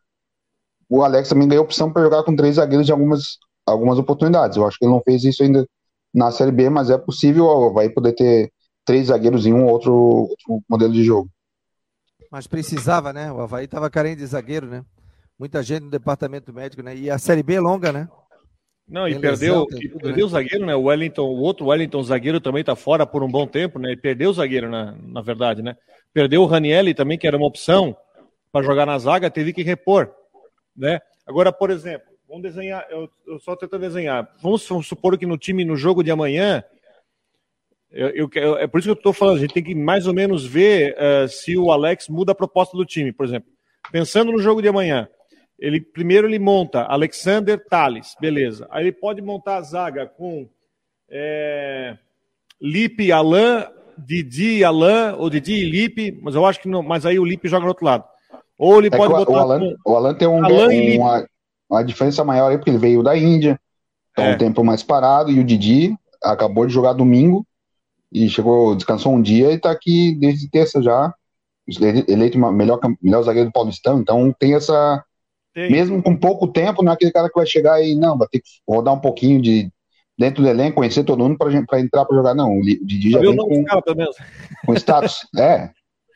[0.88, 4.56] O Alex também ganhou opção para jogar com três zagueiros de algumas, algumas oportunidades.
[4.56, 5.66] Eu acho que ele não fez isso ainda
[6.12, 8.52] na Série B, mas é possível, vai poder ter
[8.84, 11.28] três zagueiros em um outro, outro modelo de jogo.
[12.30, 13.32] Mas precisava, né?
[13.32, 14.84] O Havaí estava carente de zagueiro, né?
[15.38, 16.94] Muita gente no departamento médico, né?
[16.96, 18.08] E a Série B é longa, né?
[18.86, 20.24] Não, e perdeu, e perdeu né?
[20.24, 20.76] o zagueiro, né?
[20.76, 23.92] O Wellington, o outro Wellington, zagueiro também está fora por um bom tempo, né?
[23.92, 25.76] E perdeu o zagueiro, na, na verdade, né?
[26.12, 27.96] Perdeu o Ranielli também, que era uma opção
[28.52, 30.12] para jogar na zaga, teve que repor,
[30.76, 31.00] né?
[31.26, 34.30] Agora, por exemplo, vamos desenhar, eu, eu só tento desenhar.
[34.42, 36.62] Vamos supor que no time, no jogo de amanhã,
[37.90, 40.12] eu, eu, é por isso que eu estou falando, a gente tem que mais ou
[40.12, 43.48] menos ver uh, se o Alex muda a proposta do time, por exemplo.
[43.90, 45.08] Pensando no jogo de amanhã,
[45.64, 48.66] ele primeiro ele monta Alexander Thales, beleza.
[48.70, 50.46] Aí ele pode montar a zaga com
[51.08, 51.96] é,
[52.60, 53.64] Lipe, Alain,
[53.96, 57.48] Didi, Alain, ou Didi e Lipe, mas eu acho que não, mas aí o Lipe
[57.48, 58.04] joga no outro lado.
[58.58, 61.26] Ou ele é pode botar o Alan, o Alan tem um, um uma,
[61.68, 63.58] uma, diferença maior aí, porque ele veio da Índia,
[64.14, 64.34] tá é.
[64.34, 67.46] um tempo mais parado, e o Didi acabou de jogar domingo
[68.12, 71.12] e chegou, descansou um dia e tá aqui desde terça já,
[72.06, 75.02] eleito melhor, melhor zagueiro do Paulistão, então tem essa
[75.54, 75.70] tem.
[75.70, 78.40] Mesmo com pouco tempo, não é aquele cara que vai chegar e não, vai ter
[78.40, 79.70] que rodar um pouquinho de
[80.18, 82.58] dentro do elenco, conhecer todo mundo para entrar para jogar, não.
[82.58, 83.82] O Didi já vem com, cara,
[84.66, 85.26] com status.
[85.38, 85.70] é.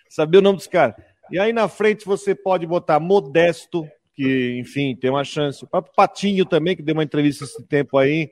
[0.09, 0.96] Sabia o nome dos caras.
[1.31, 5.64] E aí na frente você pode botar Modesto, que, enfim, tem uma chance.
[5.64, 8.31] O Patinho também, que deu uma entrevista esse tempo aí.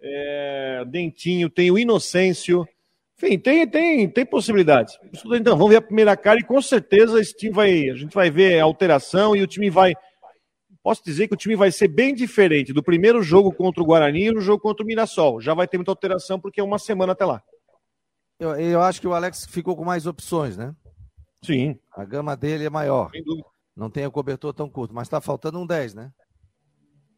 [0.00, 2.66] É, Dentinho, tem o Inocêncio.
[3.16, 4.98] Enfim, tem, tem, tem possibilidades.
[5.32, 7.88] Então, vamos ver a primeira cara e com certeza esse time vai.
[7.88, 9.94] A gente vai ver a alteração e o time vai
[10.84, 14.26] posso dizer que o time vai ser bem diferente do primeiro jogo contra o Guarani
[14.26, 15.40] e no jogo contra o Mirassol.
[15.40, 17.42] Já vai ter muita alteração porque é uma semana até lá.
[18.38, 20.74] Eu, eu acho que o Alex ficou com mais opções, né?
[21.42, 21.78] Sim.
[21.96, 23.10] A gama dele é maior.
[23.74, 26.12] Não tem o cobertor tão curto, mas está faltando um 10, né?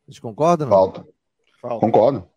[0.05, 0.68] Vocês concordam?
[0.68, 1.05] Falta.
[1.61, 1.85] falta.
[1.85, 2.29] Concordo.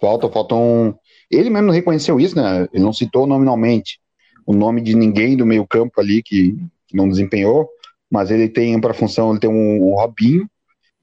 [0.00, 0.94] Falta, falta um.
[1.30, 2.66] Ele mesmo reconheceu isso, né?
[2.72, 4.00] Ele não citou nominalmente
[4.46, 7.68] o nome de ninguém do meio-campo ali que, que, não desempenhou,
[8.10, 10.48] mas ele tem para função, ele tem um, um Robinho,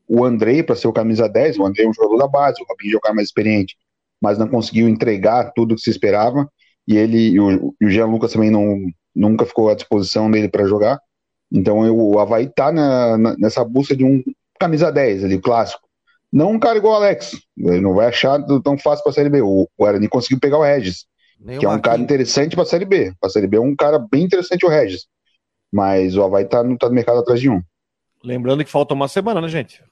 [0.08, 2.66] o Andrei para ser o camisa 10, o Andrei é um jogador da base, o
[2.66, 3.76] Robinho jogar mais experiente,
[4.22, 6.50] mas não conseguiu entregar tudo o que se esperava,
[6.88, 8.78] e ele e o, e o Jean Lucas também não,
[9.16, 11.00] nunca ficou à disposição dele para jogar.
[11.52, 14.24] Então eu, o Havaí tá na, na, nessa busca de um
[14.60, 15.86] camisa 10 ali, clássico.
[16.32, 19.30] Não um cara igual o Alex, ele não vai achar tão fácil para a Série
[19.30, 19.42] B.
[19.42, 21.06] O Guarani conseguiu pegar o Regis,
[21.40, 23.14] Nem que é um cara interessante para a Série B.
[23.20, 25.08] Para a Série B é um cara bem interessante o Regis.
[25.72, 27.62] Mas o Havaí tá, tá no mercado atrás de um.
[28.24, 29.84] Lembrando que falta uma semana, né, gente?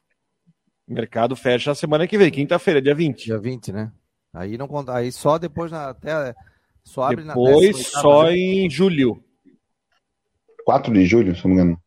[0.88, 3.26] O mercado fecha a semana que vem, quinta-feira, dia 20.
[3.26, 3.92] Dia 20, né?
[4.34, 6.36] Aí não conta, aí só depois na até
[6.84, 8.36] só abre depois na só né?
[8.36, 9.24] em julho.
[10.66, 11.82] 4 de julho, se não me engano.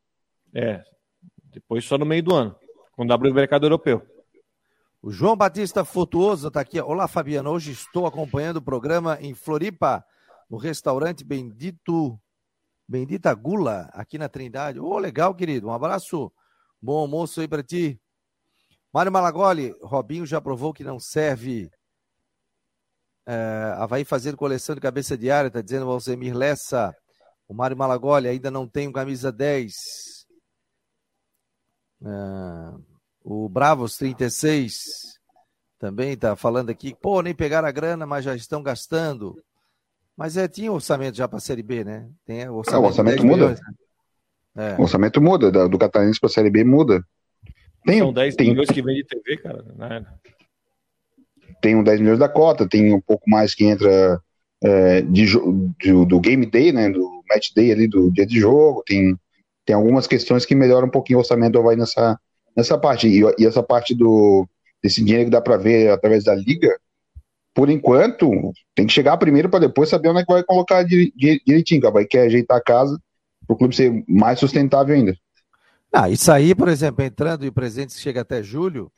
[0.54, 0.82] É.
[1.52, 2.56] Depois só no meio do ano,
[2.92, 4.02] quando abre o mercado europeu.
[5.02, 6.80] O João Batista Fotuoso está aqui.
[6.80, 7.50] Olá, Fabiano.
[7.50, 10.04] Hoje estou acompanhando o programa em Floripa,
[10.48, 12.18] no restaurante Bendito
[12.88, 14.78] Bendita Gula, aqui na Trindade.
[14.78, 15.68] Ô, oh, legal, querido.
[15.68, 16.32] Um abraço.
[16.80, 18.00] Bom almoço aí para ti.
[18.96, 21.70] Mário Malagoli, Robinho já provou que não serve
[23.26, 26.96] É, Havaí fazendo coleção de cabeça de área, tá dizendo o Alzemir Lessa.
[27.46, 29.74] O Mário Malagoli ainda não tem camisa 10.
[32.06, 32.08] É,
[33.22, 34.72] o Bravos 36
[35.78, 39.38] também tá falando aqui, pô, nem pegaram a grana, mas já estão gastando.
[40.16, 42.08] Mas é, tinha orçamento já para a Série B, né?
[42.24, 43.36] Tem orçamento, é, o orçamento muda.
[43.36, 44.72] Milhões, né?
[44.72, 44.76] é.
[44.78, 47.04] O orçamento muda, do Catarinense para a Série B muda.
[47.86, 49.64] Tem, São 10 tem, milhões que vem de TV, cara.
[49.76, 50.04] Né?
[51.62, 54.20] Tem um 10 milhões da cota, tem um pouco mais que entra
[54.62, 56.90] é, de, do, do, game day, né?
[56.90, 58.82] Do match day ali, do dia de jogo.
[58.84, 59.16] Tem,
[59.64, 62.18] tem algumas questões que melhoram um pouquinho o orçamento do Havaí nessa,
[62.56, 63.06] nessa parte.
[63.06, 64.48] E, e essa parte do,
[64.82, 66.76] desse dinheiro que dá para ver através da liga,
[67.54, 71.86] por enquanto, tem que chegar primeiro para depois saber onde é que vai colocar direitinho.
[71.86, 72.98] Havaí quer ajeitar a casa
[73.46, 75.16] para o clube ser mais sustentável ainda.
[75.98, 78.92] Ah, isso aí, por exemplo, entrando e o presente chega até julho,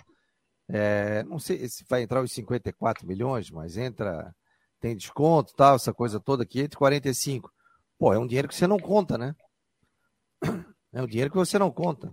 [0.69, 4.35] é, não sei se vai entrar os 54 milhões, mas entra,
[4.81, 7.53] tem desconto, tal, essa coisa toda aqui, entre 45.
[7.97, 9.33] Pô, é um dinheiro que você não conta, né?
[10.91, 12.11] É um dinheiro que você não conta.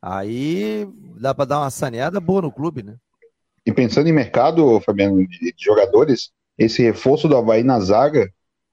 [0.00, 0.88] Aí
[1.20, 2.96] dá para dar uma saneada boa no clube, né?
[3.64, 8.32] E pensando em mercado, Fabiano, de jogadores, esse reforço do Havaí na zaga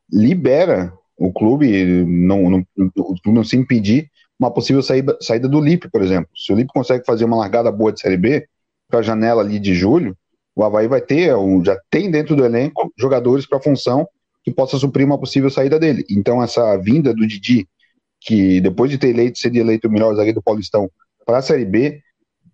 [0.09, 5.59] libera o clube, não, não, o clube não se impedir uma possível saída, saída do
[5.59, 6.29] Lipe, por exemplo.
[6.35, 8.47] Se o Lipe consegue fazer uma largada boa de Série B,
[8.87, 10.15] para a janela ali de julho,
[10.55, 14.07] o Havaí vai ter, já tem dentro do elenco, jogadores para a função
[14.43, 16.03] que possa suprir uma possível saída dele.
[16.09, 17.67] Então, essa vinda do Didi,
[18.19, 20.89] que depois de ter eleito, ser eleito o melhor zagueiro do Paulistão
[21.25, 22.01] para a Série B,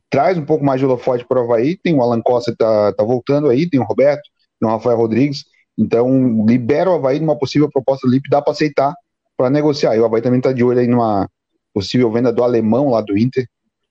[0.09, 1.77] traz um pouco mais de holofote para o Havaí.
[1.77, 4.23] Tem o Alan Costa que está tá voltando aí, tem o Roberto,
[4.59, 5.45] tem o Rafael Rodrigues.
[5.77, 8.93] Então, libera o Havaí numa possível proposta do Lipe, dá para aceitar
[9.37, 9.95] para negociar.
[9.95, 11.29] E o Havaí também está de olho aí numa
[11.73, 13.47] possível venda do alemão lá do Inter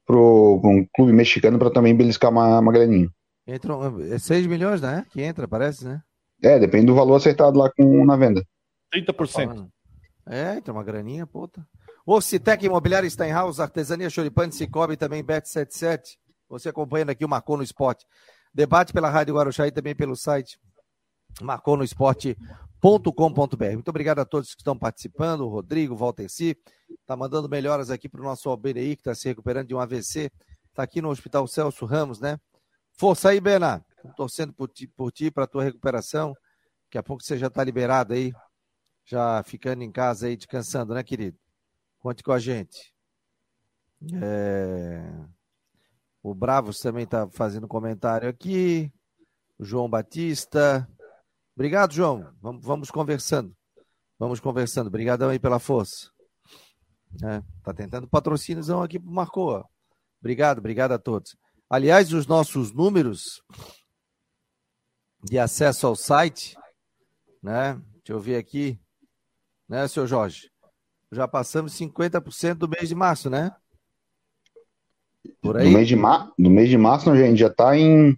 [0.07, 3.09] para um clube mexicano para também beliscar uma, uma graninha.
[3.47, 5.05] Entram, é 6 milhões, né?
[5.11, 6.01] Que entra, parece, né?
[6.42, 8.45] É, depende do valor acertado lá com, na venda.
[8.95, 9.68] 30%.
[10.27, 11.64] É, entra uma graninha, puta.
[12.05, 16.16] O Citec Imobiliária Steinhaus, Artesania Choripane, Cicobi também Bet77.
[16.49, 18.05] Você acompanhando aqui o Marcou no Esporte.
[18.53, 20.59] Debate pela Rádio Guarujá e também pelo site
[22.83, 23.73] marconosport.com.br.
[23.75, 25.42] Muito obrigado a todos que estão participando.
[25.42, 26.57] O Rodrigo, o Valterci,
[26.90, 30.31] está mandando melhoras aqui para o nosso Albenei, que está se recuperando de um AVC.
[30.68, 32.38] Está aqui no Hospital Celso Ramos, né?
[32.92, 33.85] Força aí, Bena.
[34.16, 36.35] torcendo por ti, por ti para tua recuperação.
[36.85, 38.33] Daqui a pouco você já está liberado aí,
[39.05, 41.38] já ficando em casa aí, descansando, né, querido?
[42.01, 42.92] Conte com a gente.
[44.21, 45.03] É...
[46.23, 48.92] O Bravos também está fazendo comentário aqui.
[49.59, 50.88] O João Batista.
[51.55, 52.33] Obrigado, João.
[52.41, 53.55] Vamos, vamos conversando.
[54.19, 54.87] Vamos conversando.
[54.87, 56.11] Obrigadão aí pela força.
[57.23, 59.65] É, tá tentando patrocíniozão aqui pro Marcou.
[60.21, 61.37] Obrigado, obrigado a todos.
[61.69, 63.43] Aliás, os nossos números
[65.23, 66.57] de acesso ao site,
[67.43, 67.75] né?
[67.97, 68.81] Deixa eu ver aqui,
[69.69, 70.51] né, seu Jorge?
[71.11, 73.55] Já passamos 50% do mês de março, né?
[75.41, 75.67] Por aí.
[75.67, 76.33] Do mês de, mar...
[76.38, 78.17] do mês de março, a gente já está em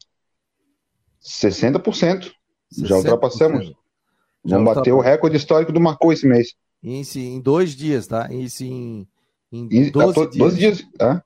[1.23, 2.33] 60%.
[2.75, 2.87] 60%.
[2.87, 3.67] Já ultrapassamos.
[4.45, 6.55] Já Vamos bater o recorde histórico do Marcou esse mês.
[6.83, 8.29] Isso em dois dias, tá?
[8.31, 9.09] Isso em,
[9.51, 10.37] em 12 dias.
[10.37, 11.25] 12 dias, tá?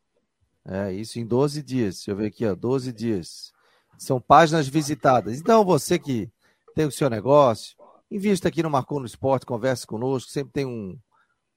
[0.65, 1.97] É, isso em 12 dias.
[1.97, 3.53] Deixa eu ver aqui, ó, 12 dias.
[3.97, 5.41] São páginas visitadas.
[5.41, 6.31] Então, você que
[6.75, 7.77] tem o seu negócio,
[8.11, 10.97] invista aqui no Marcou no Esporte, converse conosco, sempre tem um,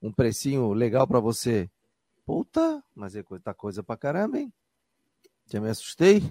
[0.01, 1.69] um precinho legal para você.
[2.25, 4.51] Puta, mas é coisa, tá coisa pra caramba, hein?
[5.45, 6.23] Já me assustei.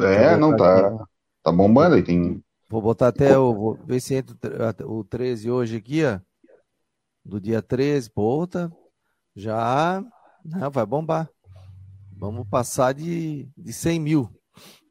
[0.00, 1.06] É, não tá.
[1.42, 2.42] Tá bombando aí, tem.
[2.74, 3.54] Vou botar até o.
[3.54, 4.36] Vou ver se entra
[4.84, 6.18] o 13 hoje aqui, ó
[7.24, 8.68] do dia 13, puta,
[9.32, 10.04] já
[10.44, 11.30] não, vai bombar.
[12.16, 14.28] Vamos passar de, de 100 mil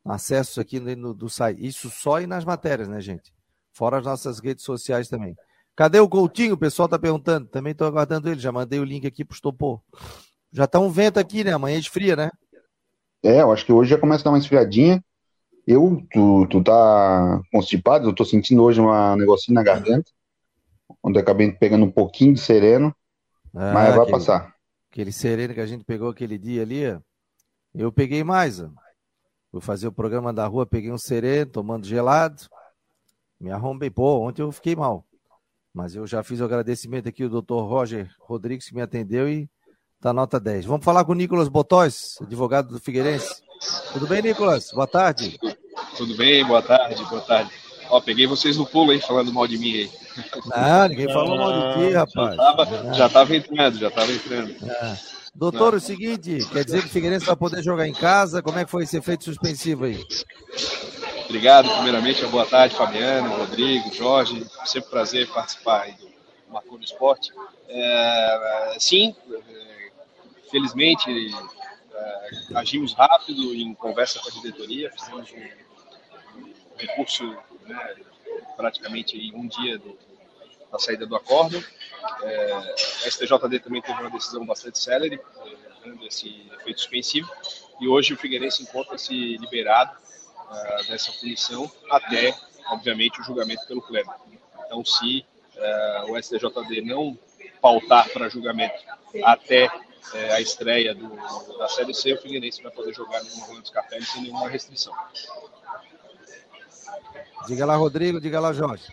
[0.05, 1.67] acessos aqui no, do site.
[1.67, 3.33] Isso só e nas matérias, né, gente?
[3.73, 5.35] Fora as nossas redes sociais também.
[5.75, 6.53] Cadê o Coutinho?
[6.53, 7.49] O pessoal tá perguntando.
[7.49, 8.39] Também estou aguardando ele.
[8.39, 9.81] Já mandei o link aqui pro Estopor.
[10.53, 11.51] Já tá um vento aqui, né?
[11.51, 12.31] Amanhã é esfria, né?
[13.21, 15.03] É, eu acho que hoje já começa a dar uma esfriadinha.
[15.65, 20.11] Eu, tu, tu tá constipado, eu tô sentindo hoje um negocinho na garganta
[21.03, 22.95] onde acabei pegando um pouquinho de sereno,
[23.53, 24.55] ah, mas vai aquele, passar.
[24.91, 26.83] Aquele sereno que a gente pegou aquele dia ali,
[27.73, 28.61] eu peguei mais.
[28.61, 28.69] Ó.
[29.51, 32.43] Fui fazer o programa da rua, peguei um sereno, tomando gelado,
[33.39, 33.89] me arrombei.
[33.89, 35.05] Pô, ontem eu fiquei mal.
[35.73, 39.49] Mas eu já fiz o agradecimento aqui ao doutor Roger Rodrigues, que me atendeu e
[39.99, 40.65] tá nota 10.
[40.65, 43.41] Vamos falar com o Nicolas Botóis, advogado do Figueirense.
[43.91, 44.69] Tudo bem, Nicolas?
[44.71, 45.39] Boa tarde.
[45.97, 47.51] Tudo bem, boa tarde, boa tarde.
[47.89, 49.91] Ó, peguei vocês no pulo aí, falando mal de mim aí.
[50.45, 52.35] Não, ninguém falou mal de ti, rapaz.
[52.35, 54.55] Já tava, já tava entrando, já tava entrando.
[54.65, 54.97] É.
[55.35, 55.73] Doutor, Não.
[55.73, 58.41] é o seguinte, quer dizer que o Figueirense vai poder jogar em casa?
[58.41, 60.03] Como é que foi esse efeito suspensivo aí?
[61.25, 64.45] Obrigado, primeiramente, uma boa tarde, Fabiano, Rodrigo, Jorge.
[64.65, 66.07] Sempre prazer participar aí do
[66.51, 67.31] Marcou no Esporte.
[67.67, 69.89] É, sim, é,
[70.51, 71.09] felizmente
[71.93, 75.62] é, agimos rápido em conversa com a diretoria, fizemos um,
[76.85, 77.23] recurso
[77.65, 77.95] né,
[78.55, 79.97] praticamente em um dia do,
[80.71, 81.63] da saída do acordo.
[82.23, 85.19] É, a STJD também teve uma decisão bastante célere,
[85.83, 87.29] dando esse efeito suspensivo,
[87.79, 92.33] e hoje o Figueirense encontra-se liberado uh, dessa punição até,
[92.69, 94.11] obviamente, o julgamento pelo pleno.
[94.65, 97.17] Então, se uh, o STJD não
[97.61, 98.75] pautar para julgamento
[99.23, 101.15] até uh, a estreia do,
[101.57, 104.93] da Série C, o Figueirense vai poder jogar no Rolando Scarpelli sem nenhuma restrição.
[107.47, 108.83] Diga lá, Rodrigo, diga lá, Jorge.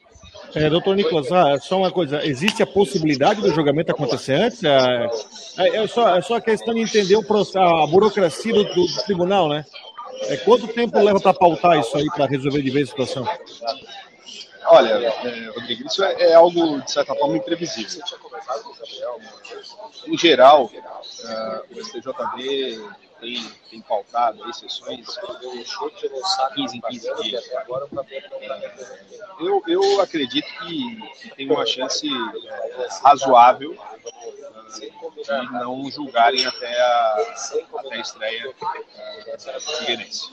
[0.54, 4.64] É, doutor Nicolas, ah, só uma coisa, existe a possibilidade do julgamento acontecer antes?
[4.64, 5.08] É,
[5.58, 8.86] é, é só, é só a questão de entender o processo, a burocracia do, do,
[9.04, 9.64] tribunal, né?
[10.22, 13.28] É, quanto tempo leva para pautar isso aí, para resolver de vez a situação?
[14.66, 18.02] Olha, é, Rodrigo, isso é, é, algo, de certa forma, imprevisível.
[20.06, 22.80] Em geral, uh, o STJD
[23.20, 25.06] tem, tem pautado aí sessões
[26.54, 27.44] 15 em 15 dias.
[29.38, 33.76] Eu, eu acredito que, que tem uma chance é, razoável
[34.78, 37.16] de não julgarem até a,
[37.78, 38.54] até a estreia do
[39.78, 40.30] Figueirense.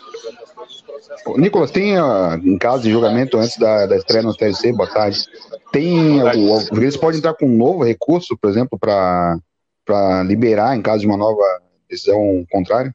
[1.38, 5.26] Nicolas, tem uh, em caso de julgamento antes da, da estreia no TLC, boa tarde,
[5.72, 10.82] tem, o, o Figueirense pode entrar com um novo recurso, por exemplo, para liberar em
[10.82, 11.44] caso de uma nova
[11.90, 12.94] decisão contrária?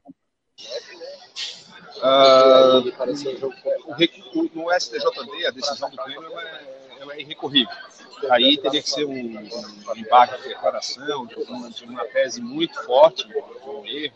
[1.98, 2.82] Uh,
[4.54, 7.74] no STJD, a decisão do pleno é, ela é irrecorrível.
[8.30, 12.74] Aí teria que ser um, um embargo de declaração, de uma, de uma tese muito
[12.84, 13.26] forte,
[13.66, 14.14] um erro,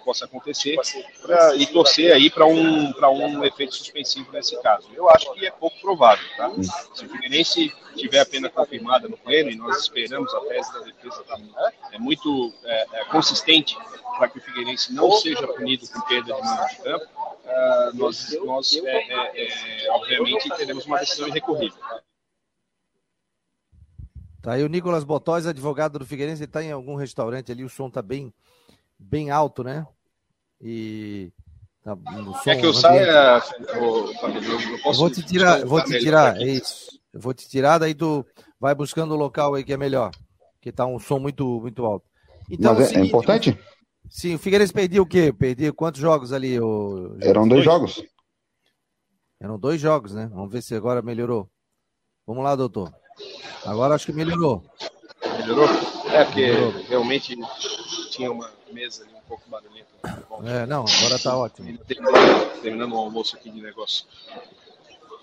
[0.00, 0.76] possa acontecer
[1.22, 4.88] pra, e torcer aí para um, um efeito suspensivo nesse caso.
[4.94, 6.24] Eu acho que é pouco provável.
[6.36, 6.50] Tá?
[6.94, 10.80] Se o Fluminense tiver a pena confirmada no pleno, e nós esperamos, a tese da
[10.80, 11.38] defesa tá,
[11.92, 13.76] é muito é, é consistente
[14.18, 18.38] para que o Figueirense não seja punido com perda de mando de campo, uh, nós,
[18.44, 21.78] nós é, é, é, obviamente, teremos uma decisão irrecorrível.
[24.42, 27.68] Tá aí o Nicolas Botóis, advogado do Figueirense, ele está em algum restaurante ali, o
[27.68, 28.32] som está bem
[29.00, 29.86] bem alto, né?
[30.60, 31.32] E
[31.82, 31.96] tá,
[32.44, 33.42] som, que eu saia,
[33.74, 37.00] eu, eu posso vou te tirar, vou te tirar, é isso.
[37.12, 38.24] Eu vou te tirar, daí tu
[38.60, 40.10] vai buscando o local aí que é melhor,
[40.60, 42.06] que tá um som muito muito alto.
[42.50, 43.58] Então, Mas é, é seguinte, é importante?
[44.08, 45.32] Sim, o Figueirense perdeu o quê?
[45.32, 46.60] Perdeu quantos jogos ali?
[46.60, 47.16] O...
[47.20, 48.02] Eram dois, dois jogos.
[49.40, 50.28] Eram dois jogos, né?
[50.32, 51.48] Vamos ver se agora melhorou.
[52.26, 52.92] Vamos lá, doutor.
[53.64, 54.62] Agora acho que melhorou.
[55.38, 55.66] Melhorou?
[56.12, 56.82] É, porque melhorou.
[56.82, 57.36] realmente
[58.10, 59.88] tinha uma mesa ali um pouco barulhenta.
[60.44, 61.78] É, não, agora tá ótimo.
[62.62, 64.04] Terminando o almoço aqui de negócio.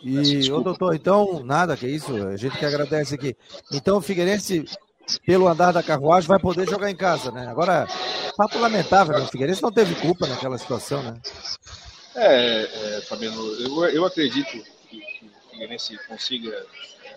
[0.02, 3.36] E, ô doutor, então, nada, que isso, a gente que agradece aqui.
[3.72, 4.66] Então o Figueirense,
[5.26, 7.48] pelo andar da carruagem, vai poder jogar em casa, né?
[7.48, 7.88] Agora,
[8.36, 9.24] papo lamentável, né?
[9.24, 11.20] O Figueirense não teve culpa naquela situação, né?
[12.16, 14.50] É, é Fabiano, eu, eu acredito
[14.88, 16.66] que, que o Figueirense consiga,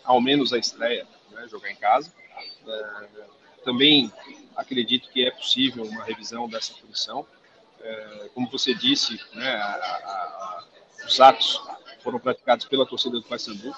[0.05, 2.12] ao menos a estreia, né, jogar em casa.
[2.66, 3.11] É,
[3.64, 4.11] também
[4.61, 7.27] acredito que é possível uma revisão dessa punição.
[7.81, 10.64] É, como você disse, né, a, a,
[11.07, 11.61] os atos
[12.03, 13.73] foram praticados pela torcida do Paysandu.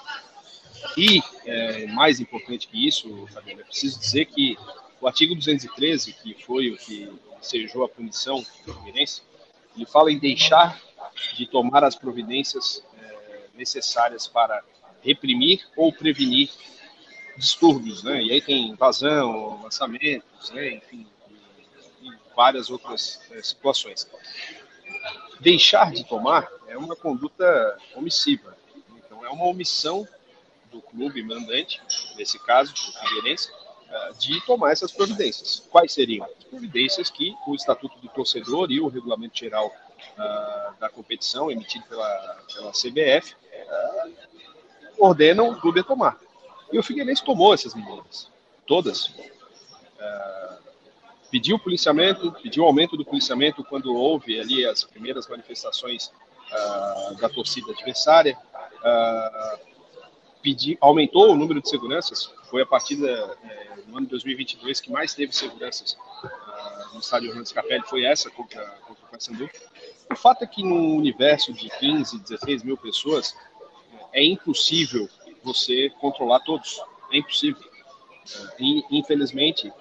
[0.97, 4.57] E, é, mais importante que isso, Fabiano, é preciso dizer que
[4.99, 9.21] o artigo 213, que foi o que sejou a punição do Fluminense,
[9.75, 10.79] ele fala em deixar
[11.35, 14.63] de tomar as providências é, necessárias para
[15.01, 16.49] reprimir ou prevenir
[17.37, 18.21] distúrbios, né?
[18.21, 20.75] E aí tem invasão, lançamentos, né?
[20.75, 21.07] enfim,
[22.01, 24.07] e, várias outras é, situações.
[25.39, 28.55] Deixar de tomar é uma conduta omissiva.
[28.97, 30.07] Então é uma omissão
[30.71, 31.81] do clube mandante,
[32.15, 33.51] nesse caso, do Figueirense,
[33.89, 35.67] é, de tomar essas providências.
[35.69, 36.25] Quais seriam?
[36.25, 39.71] As providências que o Estatuto do Torcedor e o Regulamento Geral
[40.17, 44.13] uh, da competição, emitido pela, pela CBF, uh,
[44.97, 46.19] ordenam o clube a tomar.
[46.73, 48.31] E o Figueirense tomou essas medidas,
[48.65, 49.09] todas.
[49.09, 50.57] Uh,
[51.29, 57.71] pediu policiamento, pediu aumento do policiamento quando houve ali as primeiras manifestações uh, da torcida
[57.71, 58.35] adversária.
[58.79, 59.59] Uh,
[60.41, 62.33] pedi, aumentou o número de seguranças.
[62.49, 63.07] Foi a partida
[63.43, 65.95] eh, no ano de 2022 que mais teve seguranças
[66.93, 69.49] no estádio Orlando Capelli, foi essa contra, contra o Paysandu.
[70.11, 73.35] O fato é que no universo de 15, 16 mil pessoas,
[74.11, 75.09] é impossível
[75.43, 76.81] você controlar todos.
[77.11, 77.63] É impossível.
[78.59, 79.71] E, infelizmente,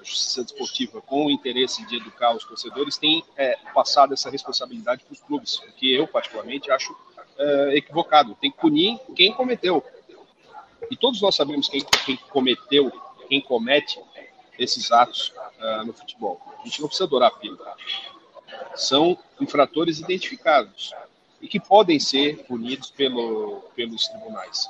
[0.00, 5.04] a Justiça Desportiva, com o interesse de educar os torcedores, tem é, passado essa responsabilidade
[5.04, 8.36] para os clubes, o que eu, particularmente, acho uh, equivocado.
[8.40, 9.84] Tem que punir quem cometeu.
[10.90, 12.92] E todos nós sabemos quem, quem cometeu,
[13.28, 14.00] quem comete
[14.58, 16.40] esses atos uh, no futebol.
[16.60, 17.58] A gente não precisa adorar filho.
[18.74, 20.94] São infratores identificados
[21.40, 24.68] e que podem ser punidos pelo, pelos tribunais.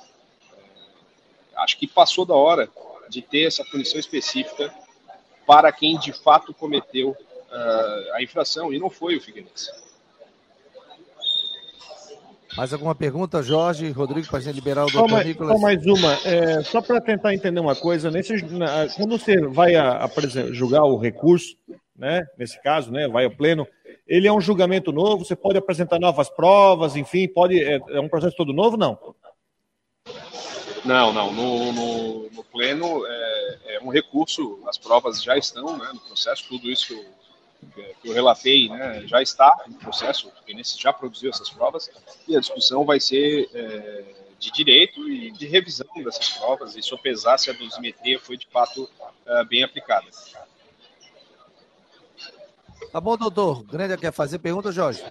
[1.56, 2.68] Acho que passou da hora
[3.08, 4.72] de ter essa punição específica
[5.46, 9.70] para quem de fato cometeu uh, a infração, e não foi o Figueirense.
[12.56, 13.90] Mais alguma pergunta, Jorge?
[13.90, 15.52] Rodrigo, para a gente liberar o doutor só Nicolas?
[15.52, 16.12] Só mais uma.
[16.24, 20.10] É, só para tentar entender uma coisa, nesse, na, quando você vai a, a,
[20.52, 21.54] julgar o recurso,
[21.94, 23.66] né, nesse caso, né, vai ao pleno,
[24.06, 28.08] ele é um julgamento novo, você pode apresentar novas provas, enfim, pode é, é um
[28.08, 28.98] processo todo novo, não?
[30.86, 31.32] Não, não.
[31.32, 36.44] No, no, no pleno é, é, um recurso, as provas já estão né, no processo,
[36.48, 37.16] tudo isso que eu
[38.00, 41.90] que eu relatei né, já está em processo, o Fluminense já produziu essas provas,
[42.26, 44.04] e a discussão vai ser é,
[44.38, 48.88] de direito e de revisão dessas provas, e sopesar se a dosimetria foi de fato
[49.26, 50.06] é, bem aplicada.
[52.92, 53.64] Tá bom, doutor.
[53.64, 55.02] Grande quer fazer pergunta, Jorge?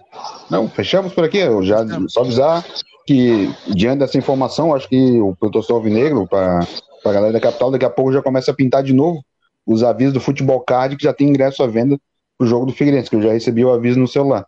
[0.50, 1.38] Não, fechamos por aqui.
[1.38, 2.64] Eu já só avisar
[3.06, 6.66] que, diante dessa informação, acho que o professor Alvinegro, para
[7.04, 9.24] a galera da capital, daqui a pouco já começa a pintar de novo
[9.64, 11.98] os avisos do Futebol Card, que já tem ingresso à venda
[12.38, 14.46] o jogo do Figueirense, que eu já recebi o aviso no celular.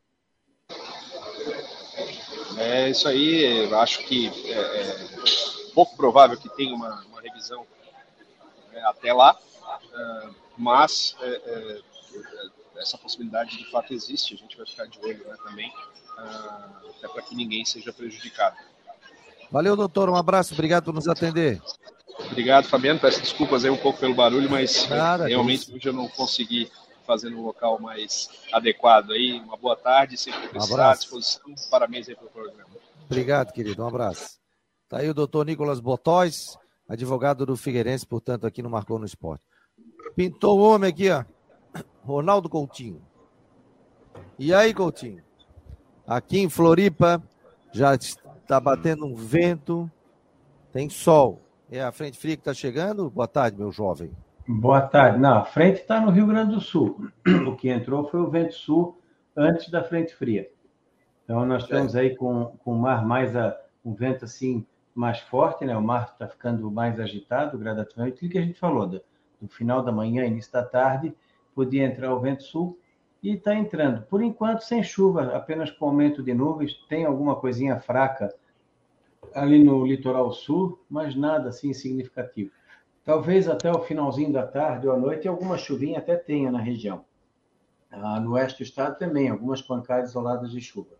[2.58, 5.08] É isso aí, acho que é, é
[5.74, 7.64] pouco provável que tenha uma, uma revisão
[8.72, 9.38] né, até lá,
[9.94, 11.80] é, mas é, é,
[12.78, 15.72] essa possibilidade de fato existe, a gente vai ficar de olho né, também,
[16.18, 18.56] até para que ninguém seja prejudicado.
[19.50, 21.60] Valeu, doutor, um abraço, obrigado por nos atender.
[22.30, 26.70] Obrigado, Fabiano, peço desculpas aí um pouco pelo barulho, mas realmente hoje eu não consegui
[27.06, 29.40] fazer no local mais adequado aí.
[29.40, 31.54] Uma boa tarde, sempre um à disposição.
[31.70, 32.68] Parabéns aí pelo programa.
[33.06, 33.82] Obrigado, querido.
[33.82, 34.38] Um abraço.
[34.88, 39.44] Tá aí o doutor Nicolas Botóis, advogado do Figueirense, portanto, aqui no Marcou no Esporte.
[40.14, 41.24] Pintou o homem aqui, ó.
[42.02, 43.02] Ronaldo Coutinho.
[44.38, 45.22] E aí, Coutinho?
[46.08, 47.22] Aqui em Floripa
[47.70, 49.90] já está batendo um vento,
[50.72, 51.38] tem sol.
[51.70, 53.10] É a frente fria que está chegando?
[53.10, 54.10] Boa tarde, meu jovem.
[54.48, 55.18] Boa tarde.
[55.18, 57.10] Não, a frente está no Rio Grande do Sul.
[57.46, 58.98] O que entrou foi o vento sul
[59.36, 60.48] antes da frente fria.
[61.24, 63.54] Então nós estamos aí com, com o mar mais a,
[63.84, 65.76] um vento assim mais forte, né?
[65.76, 68.24] O mar está ficando mais agitado gradativamente.
[68.24, 69.02] O que a gente falou do,
[69.42, 71.14] do final da manhã, início da tarde,
[71.54, 72.78] podia entrar o vento sul
[73.22, 74.02] e está entrando.
[74.02, 76.74] Por enquanto sem chuva, apenas com aumento de nuvens.
[76.88, 78.34] Tem alguma coisinha fraca
[79.34, 82.50] ali no litoral sul, mas nada assim significativo.
[83.04, 87.04] Talvez até o finalzinho da tarde ou à noite alguma chuvinha até tenha na região.
[87.90, 90.98] Ah, no oeste do estado também, algumas pancadas isoladas de chuva.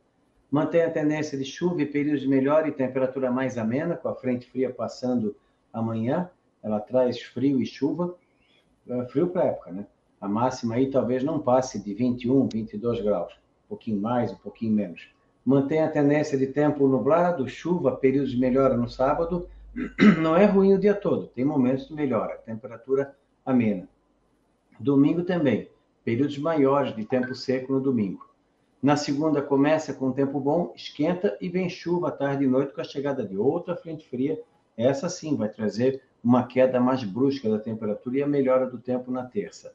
[0.51, 4.15] Mantém a tendência de chuva e períodos de melhor e temperatura mais amena, com a
[4.15, 5.37] frente fria passando
[5.71, 6.31] amanhã.
[6.63, 8.17] Ela traz frio e chuva.
[8.89, 9.87] É frio para a época, né?
[10.21, 13.33] A máxima aí talvez não passe de 21, 22 graus.
[13.67, 15.09] Um pouquinho mais, um pouquinho menos.
[15.45, 19.49] Mantém a tendência de tempo nublado, chuva, períodos de melhora no sábado
[20.21, 23.15] não é ruim o dia todo, tem momentos de melhora, temperatura
[23.45, 23.89] amena.
[24.79, 25.71] Domingo também,
[26.05, 28.29] períodos maiores de tempo seco no domingo.
[28.83, 32.85] Na segunda começa com tempo bom, esquenta e vem chuva tarde e noite com a
[32.85, 34.41] chegada de outra frente fria.
[34.77, 39.11] Essa sim vai trazer uma queda mais brusca da temperatura e a melhora do tempo
[39.11, 39.73] na terça.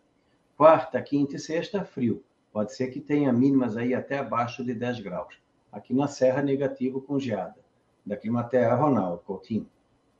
[0.57, 2.23] Quarta, quinta e sexta, frio.
[2.51, 5.35] Pode ser que tenha mínimas aí até abaixo de 10 graus.
[5.71, 7.55] Aqui na Serra, negativo com geada.
[8.05, 9.67] Da Climaterra, Ronaldo Coutinho.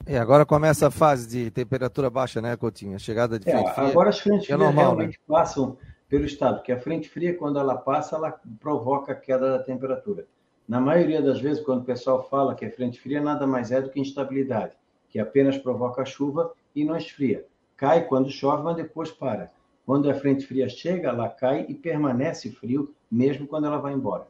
[0.06, 2.96] É, agora começa a fase de temperatura baixa, né, Coutinho?
[2.96, 3.88] A chegada de frente é, fria.
[3.88, 5.24] Agora as frentes é frias normal, realmente né?
[5.28, 5.78] passam
[6.10, 10.26] pelo estado, porque a frente fria, quando ela passa, ela provoca a queda da temperatura.
[10.68, 13.82] Na maioria das vezes, quando o pessoal fala que é frente fria, nada mais é
[13.82, 14.74] do que instabilidade,
[15.10, 17.46] que apenas provoca chuva e não esfria.
[17.76, 19.52] Cai quando chove, mas depois para.
[19.86, 24.28] Quando a frente fria chega, ela cai e permanece frio, mesmo quando ela vai embora.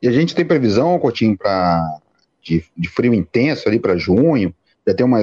[0.00, 2.00] E a gente tem previsão, Coutinho, para
[2.40, 4.54] de, de frio intenso ali para junho?
[4.86, 5.20] Já tem uma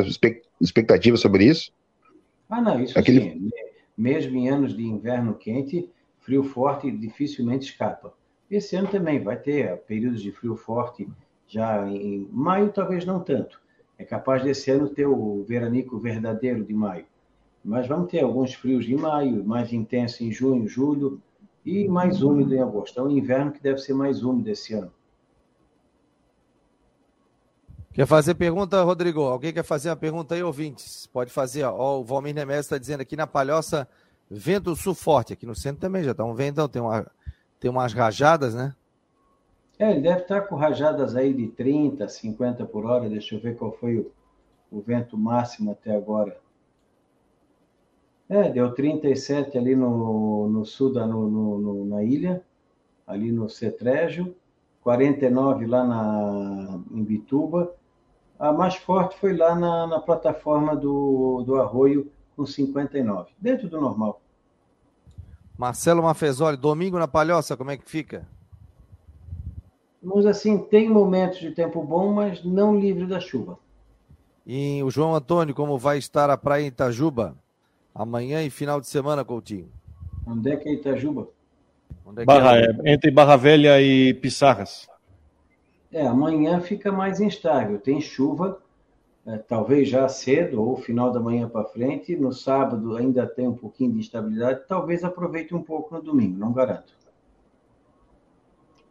[0.61, 1.71] expectativa sobre isso?
[2.49, 3.21] Ah, não, isso Aquele...
[3.21, 3.49] sim.
[3.97, 8.13] Mesmo em anos de inverno quente, frio forte dificilmente escapa.
[8.49, 11.07] Esse ano também vai ter períodos de frio forte
[11.47, 13.59] já em maio, talvez não tanto.
[13.97, 17.05] É capaz desse ano ter o veranico verdadeiro de maio.
[17.69, 21.21] Mas vamos ter alguns frios em maio, mais intenso em junho, julho
[21.63, 22.99] e mais úmido em agosto.
[22.99, 24.91] É um inverno que deve ser mais úmido esse ano.
[27.93, 29.21] Quer fazer pergunta, Rodrigo?
[29.21, 31.05] Alguém quer fazer uma pergunta aí, ouvintes?
[31.13, 31.63] Pode fazer.
[31.63, 33.87] Ó, o Valmir Nemes está dizendo aqui na Palhoça,
[34.27, 35.33] vento sul forte.
[35.33, 37.05] Aqui no centro também já está um ventão, tem, uma,
[37.59, 38.73] tem umas rajadas, né?
[39.77, 43.07] É, ele deve estar com rajadas aí de 30, 50 por hora.
[43.07, 44.11] Deixa eu ver qual foi o,
[44.71, 46.35] o vento máximo até agora.
[48.29, 52.43] É, deu 37 ali no, no sul da no, no, na ilha,
[53.07, 54.35] ali no Cetrégio,
[54.83, 57.73] 49 lá na, em Bituba.
[58.37, 63.81] A mais forte foi lá na, na plataforma do, do Arroio, com 59, dentro do
[63.81, 64.21] normal.
[65.57, 68.27] Marcelo Mafezoli, domingo na Palhoça, como é que fica?
[70.01, 73.57] Mas assim, tem momentos de tempo bom, mas não livre da chuva.
[74.45, 77.35] E o João Antônio, como vai estar a praia em Itajuba?
[77.93, 79.69] Amanhã e final de semana, Coutinho.
[80.25, 81.29] Onde é que é Itajuba?
[82.17, 82.65] É Barra, é?
[82.83, 84.87] É, entre Barra Velha e Pissarras.
[85.91, 87.79] É, amanhã fica mais instável.
[87.79, 88.61] Tem chuva,
[89.25, 92.15] é, talvez já cedo ou final da manhã para frente.
[92.15, 94.61] No sábado ainda tem um pouquinho de instabilidade.
[94.67, 96.93] Talvez aproveite um pouco no domingo, não garanto.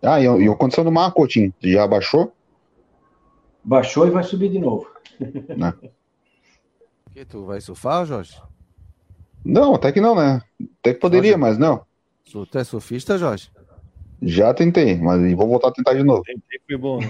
[0.03, 1.53] Ah, e, e a condição do mar, Coutinho?
[1.61, 2.33] Já baixou?
[3.63, 4.89] Baixou e vai subir de novo.
[5.57, 5.75] Né?
[7.13, 8.41] que tu vai surfar, Jorge?
[9.45, 10.43] Não, até que não, né?
[10.81, 11.85] Até que poderia, Jorge, mas não.
[12.31, 13.51] Tu é surfista, Jorge?
[14.21, 16.23] Já tentei, mas vou voltar a tentar de novo.
[16.23, 17.01] Tentei, foi bom.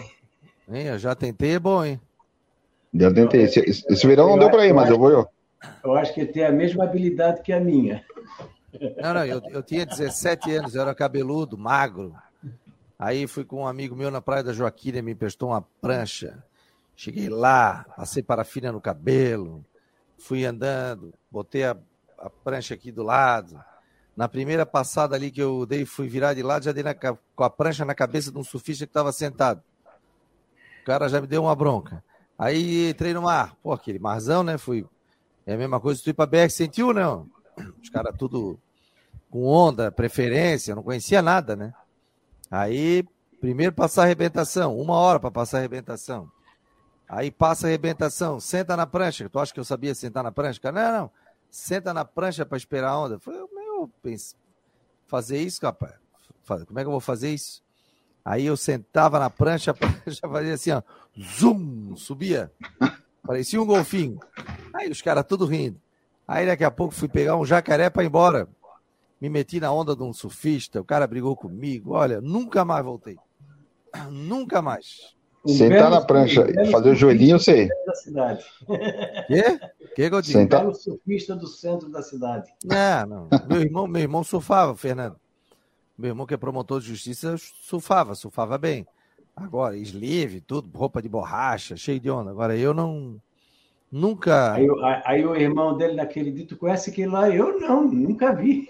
[0.71, 2.01] Hein, eu já tentei, é bom, hein?
[2.93, 3.43] Já tentei.
[3.43, 5.27] Esse, esse verão não deu pra ir, mas eu vou eu.
[5.83, 8.05] Eu acho que ele tem a mesma habilidade que a minha.
[9.03, 12.15] Não, não, eu, eu tinha 17 anos, eu era cabeludo, magro.
[12.99, 16.43] Aí fui com um amigo meu na praia da Joaquina, me emprestou uma prancha.
[16.95, 19.65] Cheguei lá, passei parafina no cabelo,
[20.19, 21.77] fui andando, botei a
[22.19, 23.63] a prancha aqui do lado.
[24.17, 27.45] Na primeira passada ali que eu dei, fui virar de lado, já dei na, com
[27.45, 29.63] a prancha na cabeça de um surfista que estava sentado.
[30.83, 32.03] O cara já me deu uma bronca.
[32.37, 33.57] Aí entrei no mar.
[33.63, 34.59] Pô, aquele marzão, né?
[34.59, 34.85] Fui.
[35.47, 37.29] É a mesma coisa tu ir pra BR, sentiu, não?
[37.81, 38.59] Os caras tudo
[39.31, 41.73] com onda, preferência, não conhecia nada, né?
[42.51, 43.05] Aí,
[43.41, 46.31] primeiro passar a arrebentação, uma hora para passar a arrebentação.
[47.09, 49.29] Aí passa a arrebentação, senta na prancha.
[49.29, 50.61] Tu acha que eu sabia sentar na prancha?
[50.73, 51.11] Não, não
[51.51, 53.19] senta na prancha para esperar a onda.
[53.19, 54.35] Falei, meu, pense,
[55.07, 55.95] fazer isso, rapaz?
[56.67, 57.63] Como é que eu vou fazer isso?
[58.25, 60.83] Aí eu sentava na prancha, prancha fazia assim, ó,
[61.19, 62.53] zoom, subia.
[63.23, 64.19] Parecia um golfinho.
[64.75, 65.81] Aí os caras tudo rindo.
[66.27, 68.49] Aí daqui a pouco fui pegar um jacaré para ir embora.
[69.21, 71.93] Me meti na onda de um surfista, o cara brigou comigo.
[71.93, 73.19] Olha, nunca mais voltei.
[74.11, 75.17] Nunca mais.
[75.47, 77.69] Sentar na prancha e fazer o joelhinho, eu sei.
[77.87, 78.45] Da cidade.
[79.27, 79.61] Quê?
[79.95, 80.39] Que, Godinho?
[80.39, 80.67] Sentar...
[80.67, 82.53] o surfista do centro da cidade.
[82.65, 83.29] Não, não.
[83.49, 85.17] Meu irmão, meu irmão surfava, Fernando.
[85.97, 88.87] Meu irmão, que é promotor de justiça, surfava, surfava bem.
[89.35, 92.31] Agora, sleeve, tudo, roupa de borracha, cheio de onda.
[92.31, 93.21] Agora, eu não.
[93.91, 94.53] Nunca.
[94.55, 97.31] Aí, aí, aí o irmão dele, naquele dito, conhece aquele lá?
[97.31, 98.69] Eu não, nunca vi.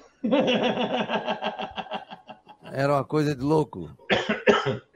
[2.72, 3.90] Era uma coisa de louco.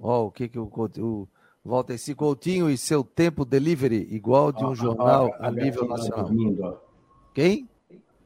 [0.00, 1.28] Ó, oh, o que que o, o
[1.64, 6.24] Valteci Coutinho e seu tempo delivery igual de um jornal a, a, a nível nacional.
[6.24, 6.78] Dormindo,
[7.34, 7.68] Quem?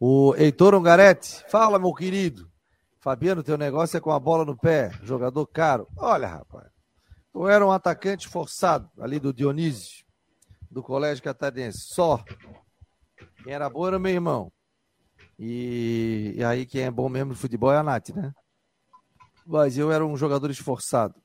[0.00, 1.44] O Heitor Ungarete.
[1.48, 2.50] Fala, meu querido.
[3.02, 5.88] Fabiano, teu negócio é com a bola no pé, jogador caro.
[5.96, 6.70] Olha, rapaz,
[7.34, 10.04] eu era um atacante forçado ali do Dionísio,
[10.70, 12.22] do Colégio Catarinense, só.
[13.42, 14.52] Quem era bom era meu irmão.
[15.36, 18.32] E, e aí quem é bom mesmo no futebol é a Nath, né?
[19.44, 21.20] Mas eu era um jogador esforçado.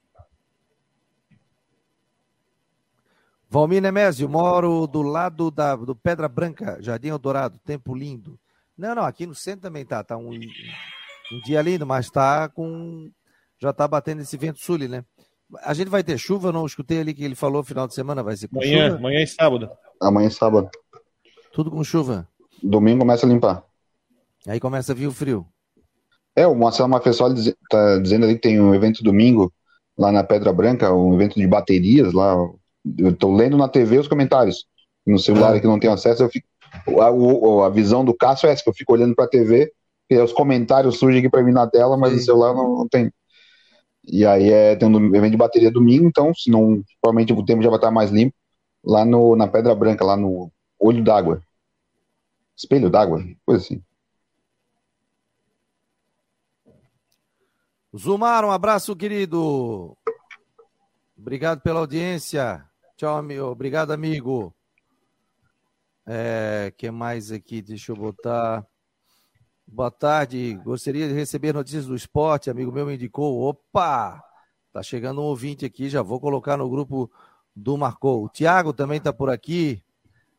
[3.48, 8.40] Valmir Nemésio, moro do lado da, do Pedra Branca, Jardim Eldorado, tempo lindo.
[8.76, 10.32] Não, não, aqui no centro também tá, tá um,
[11.32, 13.10] um dia lindo, mas tá com.
[13.60, 15.04] Já tá batendo esse vento sul, né?
[15.64, 18.36] A gente vai ter chuva, não escutei ali que ele falou final de semana, vai
[18.36, 18.98] ser com amanhã, chuva?
[18.98, 19.70] Amanhã e sábado.
[20.00, 20.70] Amanhã e sábado.
[21.54, 22.28] Tudo com chuva.
[22.62, 23.64] Domingo começa a limpar.
[24.46, 25.46] Aí começa a vir o frio.
[26.36, 29.52] É, o Marcelo Mafessoli tá dizendo ali que tem um evento domingo
[29.98, 32.36] lá na Pedra Branca, um evento de baterias lá.
[32.98, 34.66] Eu tô lendo na TV os comentários.
[35.06, 35.60] No celular ah.
[35.60, 36.48] que não tem acesso, eu fico.
[37.00, 39.72] A, a, a visão do Cássio é essa, que eu fico olhando pra TV
[40.10, 43.12] os comentários surgem aqui para mim na tela, mas o celular não, não, tem.
[44.06, 47.62] E aí é, tem um evento de bateria domingo, então, se não, provavelmente o tempo
[47.62, 48.36] já vai estar mais limpo,
[48.84, 51.42] lá no, na Pedra Branca, lá no Olho d'Água.
[52.56, 53.84] Espelho d'Água, coisa assim.
[57.96, 59.98] Zumar, um abraço, querido.
[61.18, 62.64] Obrigado pela audiência.
[62.96, 63.46] Tchau, amigo.
[63.46, 64.54] Obrigado, amigo.
[66.06, 67.62] É, que mais aqui?
[67.62, 68.66] Deixa eu botar.
[69.70, 70.58] Boa tarde.
[70.64, 72.50] Gostaria de receber notícias do esporte.
[72.50, 73.42] Amigo meu me indicou.
[73.42, 74.24] Opa!
[74.72, 75.90] Tá chegando um ouvinte aqui.
[75.90, 77.12] Já vou colocar no grupo
[77.54, 78.24] do Marcou.
[78.24, 79.84] O Thiago também está por aqui.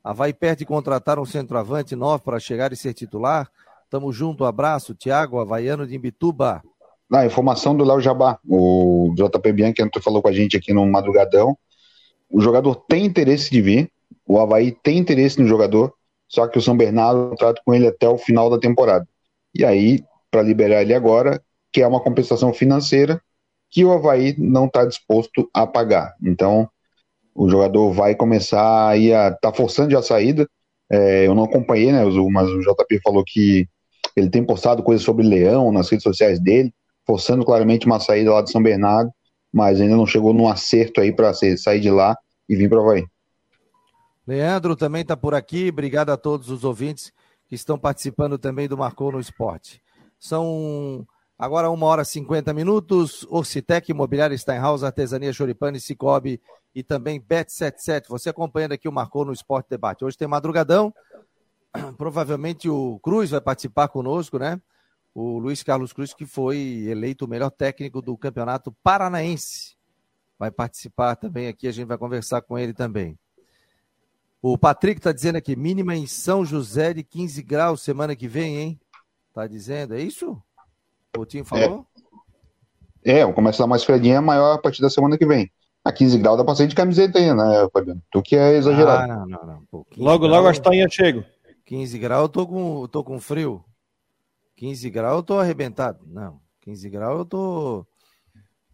[0.03, 3.51] A vai perto de contratar um centroavante novo para chegar e ser titular.
[3.91, 4.45] Tamo junto.
[4.47, 4.95] Abraço.
[4.95, 6.63] Thiago, Havaiano de Imbituba.
[7.09, 10.87] Na informação do Léo Jabá, o JP Bianchi entrou, falou com a gente aqui no
[10.87, 11.57] madrugadão.
[12.31, 13.93] O jogador tem interesse de vir,
[14.27, 15.95] o Havaí tem interesse no jogador,
[16.29, 19.09] só que o São Bernardo trata com ele até o final da temporada.
[19.55, 21.43] E aí, para liberar ele agora,
[21.73, 23.21] que é uma compensação financeira
[23.71, 26.15] que o Havaí não está disposto a pagar.
[26.23, 26.69] Então,
[27.35, 30.49] o jogador vai começar aí a tá forçando a saída.
[30.91, 32.03] É, eu não acompanhei, né?
[32.33, 33.69] Mas o JP falou que
[34.17, 36.73] ele tem postado coisas sobre Leão nas redes sociais dele
[37.09, 39.11] forçando claramente uma saída lá de São Bernardo,
[39.51, 42.15] mas ainda não chegou num acerto aí para sair de lá
[42.47, 43.07] e vir para o Havaí.
[44.27, 45.71] Leandro também está por aqui.
[45.71, 47.11] Obrigado a todos os ouvintes
[47.49, 49.83] que estão participando também do Marcou no Esporte.
[50.19, 51.07] São
[51.39, 53.27] agora uma hora e 50 minutos.
[53.31, 56.41] Orcitec, Imobiliária Steinhaus, Artesania Choripane, Cicobi
[56.75, 58.09] e também Bet77.
[58.09, 60.05] Você acompanhando aqui o Marcou no Esporte Debate.
[60.05, 60.93] Hoje tem madrugadão.
[61.97, 64.61] Provavelmente o Cruz vai participar conosco, né?
[65.21, 69.77] o Luiz Carlos Cruz, que foi eleito o melhor técnico do Campeonato Paranaense.
[70.39, 73.19] Vai participar também aqui, a gente vai conversar com ele também.
[74.41, 78.57] O Patrick está dizendo aqui, mínima em São José de 15 graus semana que vem,
[78.57, 78.81] hein?
[79.35, 80.31] Tá dizendo, é isso?
[80.31, 80.43] O
[81.19, 81.85] Coutinho falou?
[83.05, 85.51] É, é começar mais fredinha, maior a partir da semana que vem.
[85.85, 88.03] A 15 graus dá pra sair de camiseta aí, né, Fabiano?
[88.13, 89.13] Tu que é exagerado.
[89.13, 89.65] Ah, não, não, não.
[89.71, 91.25] Pô, logo, graus, logo as tainhas chegam.
[91.65, 93.65] 15 graus eu tô com, tô com frio.
[94.57, 96.01] 15 graus eu tô arrebentado.
[96.07, 97.87] Não, 15 graus eu tô.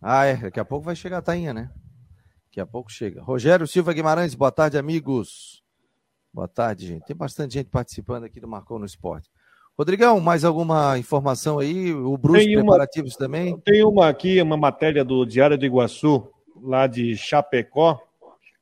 [0.01, 0.37] Ah, é.
[0.37, 1.71] Daqui a pouco vai chegar a tainha, né?
[2.55, 3.21] Daqui a pouco chega.
[3.21, 5.61] Rogério Silva Guimarães, boa tarde, amigos.
[6.33, 7.05] Boa tarde, gente.
[7.05, 9.29] Tem bastante gente participando aqui do Marcou no Esporte.
[9.77, 11.93] Rodrigão, mais alguma informação aí?
[11.93, 13.59] O Bruce tem preparativos também?
[13.59, 16.31] Tem uma aqui, uma matéria do Diário do Iguaçu,
[16.63, 18.01] lá de Chapecó,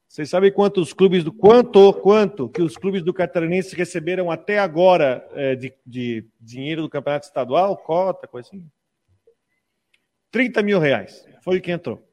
[0.09, 5.29] vocês sabem quantos clubes do quanto quanto que os clubes do Catarinense receberam até agora
[5.35, 8.67] é, de, de, dinheiro do campeonato estadual, cota, coisa assim?
[10.31, 11.27] 30 mil reais.
[11.45, 12.11] Foi o que entrou.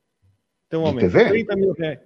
[0.69, 1.11] Tem um aumento.
[1.11, 1.99] 30 mil reais.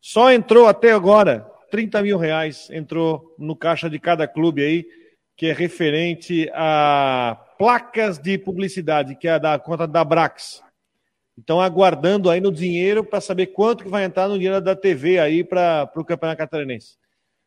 [0.00, 4.86] Só entrou até agora 30 mil reais entrou no caixa de cada clube aí,
[5.34, 10.62] que é referente a placas de publicidade, que é da conta da Brax.
[11.38, 15.18] Então, aguardando aí no dinheiro para saber quanto que vai entrar no dinheiro da TV
[15.18, 16.98] aí para o Campeonato Catarinense.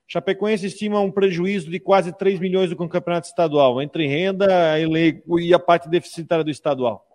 [0.07, 4.47] Chapecoense estima um prejuízo de quase 3 milhões do Campeonato Estadual, entre renda
[4.79, 7.05] e a parte deficitária do estadual.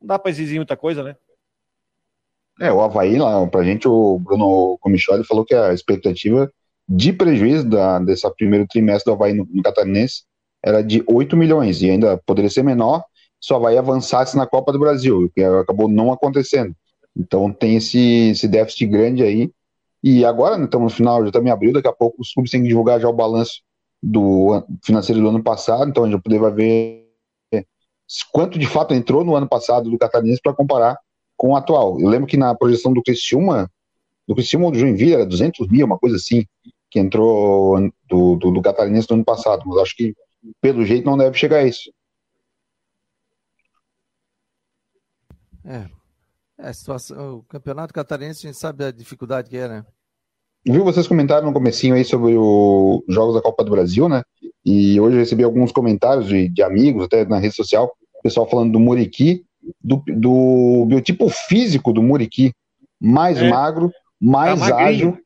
[0.00, 1.16] Não dá para exigir muita coisa, né?
[2.60, 6.50] É, o Havaí, lá, pra gente, o Bruno Comicholi falou que a expectativa
[6.88, 10.24] de prejuízo da, desse primeiro trimestre do Havaí no, no Catarinense
[10.64, 13.04] era de 8 milhões, e ainda poderia ser menor,
[13.38, 16.74] só vai avançar na Copa do Brasil, que acabou não acontecendo.
[17.16, 19.50] Então tem esse, esse déficit grande aí.
[20.02, 22.62] E agora, né, estamos no final, já também abriu, daqui a pouco os clubes têm
[22.62, 23.60] que divulgar já o balanço
[24.02, 27.06] do financeiro do ano passado, então a gente vai ver
[28.32, 30.96] quanto de fato entrou no ano passado do Catarinense para comparar
[31.36, 32.00] com o atual.
[32.00, 33.70] Eu lembro que na projeção do Criciúma,
[34.26, 36.44] do Criciúma ou do Joinville, era 200 mil, uma coisa assim,
[36.90, 37.78] que entrou
[38.08, 40.14] do, do, do Catarinense do ano passado, mas acho que
[40.60, 41.90] pelo jeito não deve chegar a isso.
[45.64, 45.86] É.
[46.58, 49.84] é a situação, o campeonato catarinense, a gente sabe a dificuldade que é, né?
[50.64, 54.22] Viu, vocês comentaram no comecinho aí sobre os jogos da Copa do Brasil, né?
[54.64, 57.92] E hoje eu recebi alguns comentários de, de amigos, até na rede social,
[58.26, 59.44] pessoal falando do Muriqui,
[59.82, 62.52] do, do biotipo físico do Muriqui,
[63.00, 63.48] mais é.
[63.48, 63.90] magro,
[64.20, 65.18] mais tá ágil,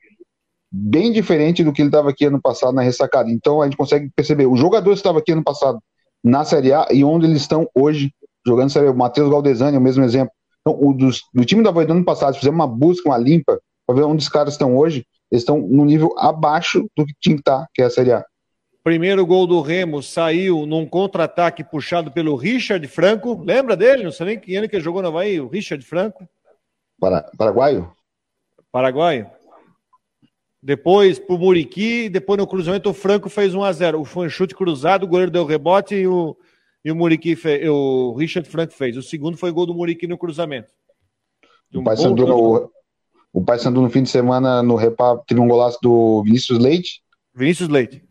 [0.71, 3.31] bem diferente do que ele estava aqui ano passado na ressacada.
[3.31, 5.79] Então a gente consegue perceber, os jogadores que estavam aqui ano passado
[6.23, 8.13] na Série A e onde eles estão hoje
[8.47, 10.33] jogando Série O Matheus Galdesani é o mesmo exemplo.
[10.61, 13.97] Então, o dos, do time da do ano passado, fizemos uma busca, uma limpa, para
[13.97, 17.41] ver onde os caras estão hoje, eles estão no nível abaixo do que tinha que
[17.41, 18.25] estar, tá, que é a Série A.
[18.83, 23.43] Primeiro gol do Remo saiu num contra-ataque puxado pelo Richard Franco.
[23.45, 24.03] Lembra dele?
[24.03, 26.27] Não sei nem que ano que ele jogou no Havaí, o Richard Franco.
[26.99, 27.93] Para, paraguaio?
[28.73, 29.31] Paraguaio.
[30.63, 34.55] Depois pro Muriqui, depois no cruzamento o Franco fez 1 a 0 Foi um chute
[34.55, 36.37] cruzado, o goleiro deu rebote e o,
[36.85, 38.97] e o Muriqui fez, o Richard Frank fez.
[38.97, 40.71] O segundo foi gol do Muriqui no cruzamento.
[41.75, 42.71] Um o Pai Sandu no,
[43.33, 47.03] o Sandu no fim de semana no repá teve um golaço do Vinícius Leite.
[47.35, 48.10] Vinícius Leite.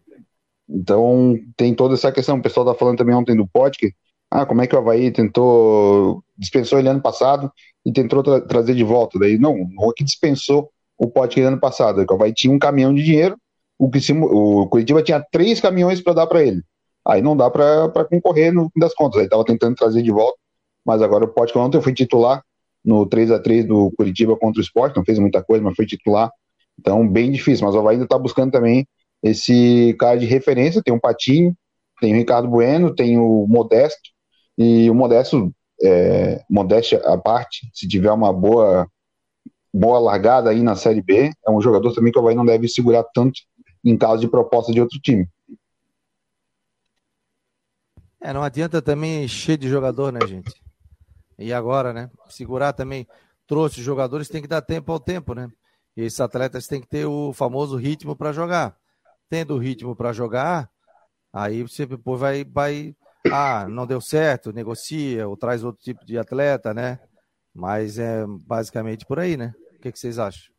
[0.69, 2.37] Então tem toda essa questão.
[2.37, 3.91] O pessoal tá falando também ontem do Potker.
[4.31, 7.51] Ah, como é que o Havaí tentou, dispensou ele ano passado
[7.83, 9.17] e tentou tra trazer de volta.
[9.17, 12.05] Daí, não, é que dispensou o Potker ano passado.
[12.07, 13.35] O Havaí tinha um caminhão de dinheiro,
[13.79, 16.61] o, o Curitiba tinha três caminhões para dar para ele.
[17.07, 19.21] Aí não dá para concorrer no fim das contas.
[19.21, 20.37] Aí tava tentando trazer de volta,
[20.85, 22.43] mas agora o Potker ontem foi titular
[22.85, 25.85] no 3 a 3 do Curitiba contra o Sport, não fez muita coisa, mas foi
[25.85, 26.31] titular.
[26.77, 27.65] Então, bem difícil.
[27.65, 28.87] Mas o Havaí ainda está buscando também
[29.21, 30.81] esse cara de referência.
[30.83, 31.55] Tem o Patinho,
[31.99, 34.09] tem o Ricardo Bueno, tem o Modesto.
[34.57, 38.87] E o Modesto, é, modéstia à parte, se tiver uma boa
[39.73, 42.67] boa largada aí na Série B, é um jogador também que o Havaí não deve
[42.67, 43.39] segurar tanto
[43.85, 45.27] em caso de proposta de outro time.
[48.21, 50.51] É, não adianta também encher de jogador, né, gente?
[51.37, 52.09] E agora, né?
[52.27, 53.07] Segurar também.
[53.47, 55.49] Trouxe jogadores, tem que dar tempo ao tempo, né?
[55.95, 58.75] E esses atletas têm que ter o famoso ritmo para jogar.
[59.29, 60.69] Tendo ritmo para jogar,
[61.31, 62.95] aí você depois vai, vai.
[63.31, 66.99] Ah, não deu certo, negocia ou traz outro tipo de atleta, né?
[67.53, 69.53] Mas é basicamente por aí, né?
[69.75, 70.51] O que, que vocês acham?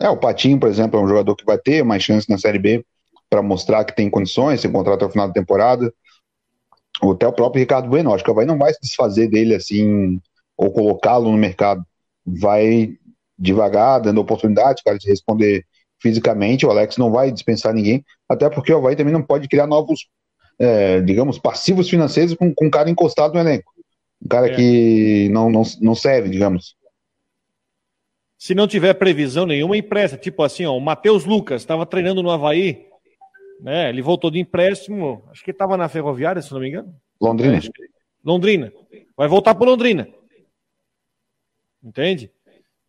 [0.00, 2.58] É, o Patinho, por exemplo, é um jogador que vai ter mais chance na Série
[2.58, 2.84] B
[3.28, 5.92] para mostrar que tem condições, se contrato até o final da temporada
[7.02, 10.20] até o próprio Ricardo Bueno, acho que Havaí não vai se desfazer dele assim,
[10.56, 11.84] ou colocá-lo no mercado.
[12.24, 12.94] Vai
[13.38, 15.64] devagar, dando oportunidade, cara, de responder
[16.06, 16.64] fisicamente.
[16.64, 20.06] O Alex não vai dispensar ninguém, até porque o Havaí também não pode criar novos,
[20.56, 23.72] é, digamos, passivos financeiros com, com um cara encostado no elenco.
[24.24, 24.54] Um cara é.
[24.54, 26.76] que não, não, não serve, digamos.
[28.38, 30.16] Se não tiver previsão nenhuma, empresta.
[30.16, 32.86] Tipo assim, ó, o Matheus Lucas estava treinando no Havaí,
[33.60, 33.88] né?
[33.88, 36.94] Ele voltou de empréstimo, acho que estava na Ferroviária, se não me engano.
[37.20, 37.60] Londrina.
[38.24, 38.72] Londrina.
[39.16, 40.08] Vai voltar para Londrina.
[41.82, 42.30] Entende?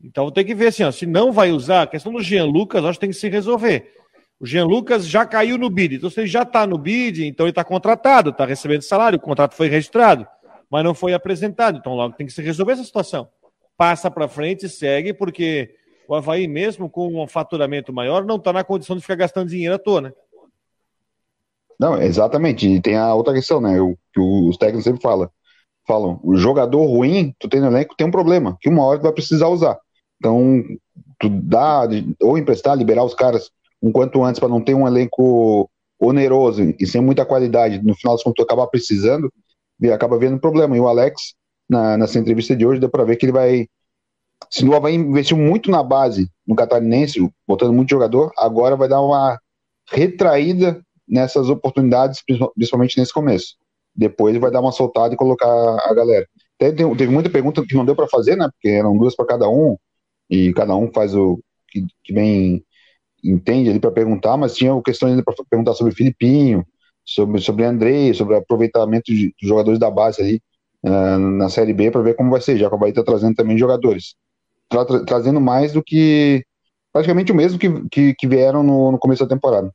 [0.02, 2.84] Então tem que ver assim, ó, se não vai usar, a questão do Jean Lucas,
[2.86, 3.92] acho que tem que se resolver.
[4.40, 7.46] O Jean Lucas já caiu no bid, então se ele já está no bid, então
[7.46, 10.28] ele está contratado, está recebendo salário, o contrato foi registrado,
[10.70, 13.28] mas não foi apresentado, então logo tem que se resolver essa situação.
[13.76, 15.74] Passa para frente, segue, porque
[16.08, 19.76] o Havaí, mesmo com um faturamento maior, não está na condição de ficar gastando dinheiro
[19.76, 20.14] à toa, né?
[21.80, 22.68] Não, exatamente.
[22.68, 23.80] E tem a outra questão, né?
[23.80, 25.30] O que os técnicos sempre falam.
[25.86, 29.04] Falam, o jogador ruim, tu tem no elenco, tem um problema, que uma hora tu
[29.04, 29.80] vai precisar usar.
[30.18, 30.64] Então,
[31.20, 31.88] tu dá,
[32.22, 33.52] ou emprestar, liberar os caras
[33.82, 38.16] um quanto antes para não ter um elenco oneroso e sem muita qualidade, no final
[38.18, 39.32] contas tu acaba precisando,
[39.80, 40.76] e acaba vendo problema.
[40.76, 41.36] E o Alex,
[41.70, 43.68] na, nessa entrevista de hoje, deu para ver que ele vai.
[44.50, 49.02] Se o Havaí investiu muito na base, no catarinense, botando muito jogador, agora vai dar
[49.02, 49.40] uma
[49.90, 52.22] retraída nessas oportunidades,
[52.56, 53.56] principalmente nesse começo.
[53.96, 56.28] Depois vai dar uma soltada e colocar a galera.
[56.58, 58.48] Teve muita pergunta que não deu para fazer, né?
[58.52, 59.76] Porque eram duas para cada um
[60.30, 62.64] e cada um faz o que, que bem
[63.24, 66.66] entende ali para perguntar, mas tinha questões ainda para perguntar sobre Filipinho,
[67.04, 70.42] sobre sobre Andrei, sobre aproveitamento de, de jogadores da base ali
[70.84, 72.58] uh, na Série B para ver como vai ser.
[72.58, 74.16] Já que o Bahia está trazendo também jogadores,
[74.70, 76.46] tra tra trazendo mais do que
[76.92, 79.72] praticamente o mesmo que, que, que vieram no, no começo da temporada.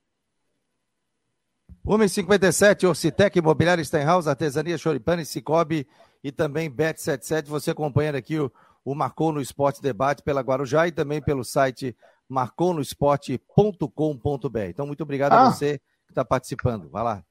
[1.84, 5.86] 1,57, Orcitec, Imobiliária Steinhaus, Artesania Choripane, Cicobi
[6.22, 7.46] e também Bet77.
[7.48, 8.52] Você acompanhando aqui o,
[8.84, 11.96] o Marcou no Esporte Debate pela Guarujá e também pelo site
[12.28, 14.58] marconosport.com.br.
[14.68, 15.46] Então, muito obrigado ah.
[15.46, 16.88] a você que está participando.
[16.90, 17.22] Vai lá.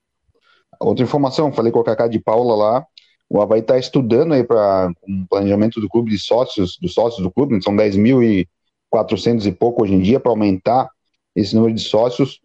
[0.79, 2.85] Outra informação, falei com a Cacá de Paula lá.
[3.29, 7.31] O Havaí está estudando aí para um planejamento do clube de sócios, dos sócios do
[7.31, 10.89] clube, são 10.400 e pouco hoje em dia, para aumentar
[11.35, 12.41] esse número de sócios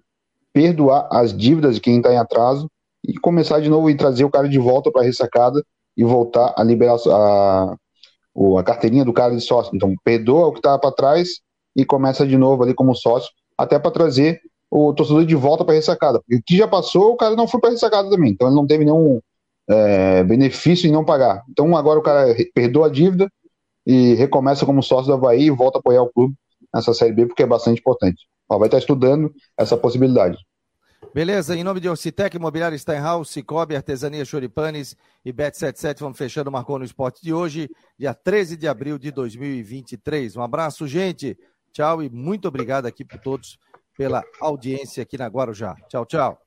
[0.56, 2.70] perdoar as dívidas de quem está em atraso
[3.06, 5.62] e começar de novo e trazer o cara de volta para a ressacada
[5.94, 7.76] e voltar a liberar a,
[8.58, 9.74] a carteirinha do cara de sócio.
[9.74, 11.40] Então, perdoa o que estava para trás
[11.74, 15.74] e começa de novo ali como sócio, até para trazer o torcedor de volta para
[15.74, 16.20] a ressacada.
[16.20, 18.32] Porque o que já passou, o cara não foi para a ressacada também.
[18.32, 19.20] Então, ele não teve nenhum
[19.68, 21.42] é, benefício em não pagar.
[21.50, 23.30] Então, agora o cara perdoa a dívida
[23.86, 26.34] e recomeça como sócio do Havaí e volta a apoiar o clube
[26.74, 28.26] nessa Série B, porque é bastante importante.
[28.48, 30.36] Ó, vai estar estudando essa possibilidade.
[31.14, 36.52] Beleza, em nome de Orcitec, Imobiliário Steinhaus, Cicobi, Artesania Choripanes e Bet77, vamos fechando o
[36.52, 40.36] Marcou no Esporte de hoje, dia 13 de abril de 2023.
[40.36, 41.38] Um abraço, gente.
[41.72, 43.58] Tchau e muito obrigado aqui por todos
[43.96, 45.74] pela audiência aqui na Guarujá.
[45.88, 46.38] Tchau, tchau.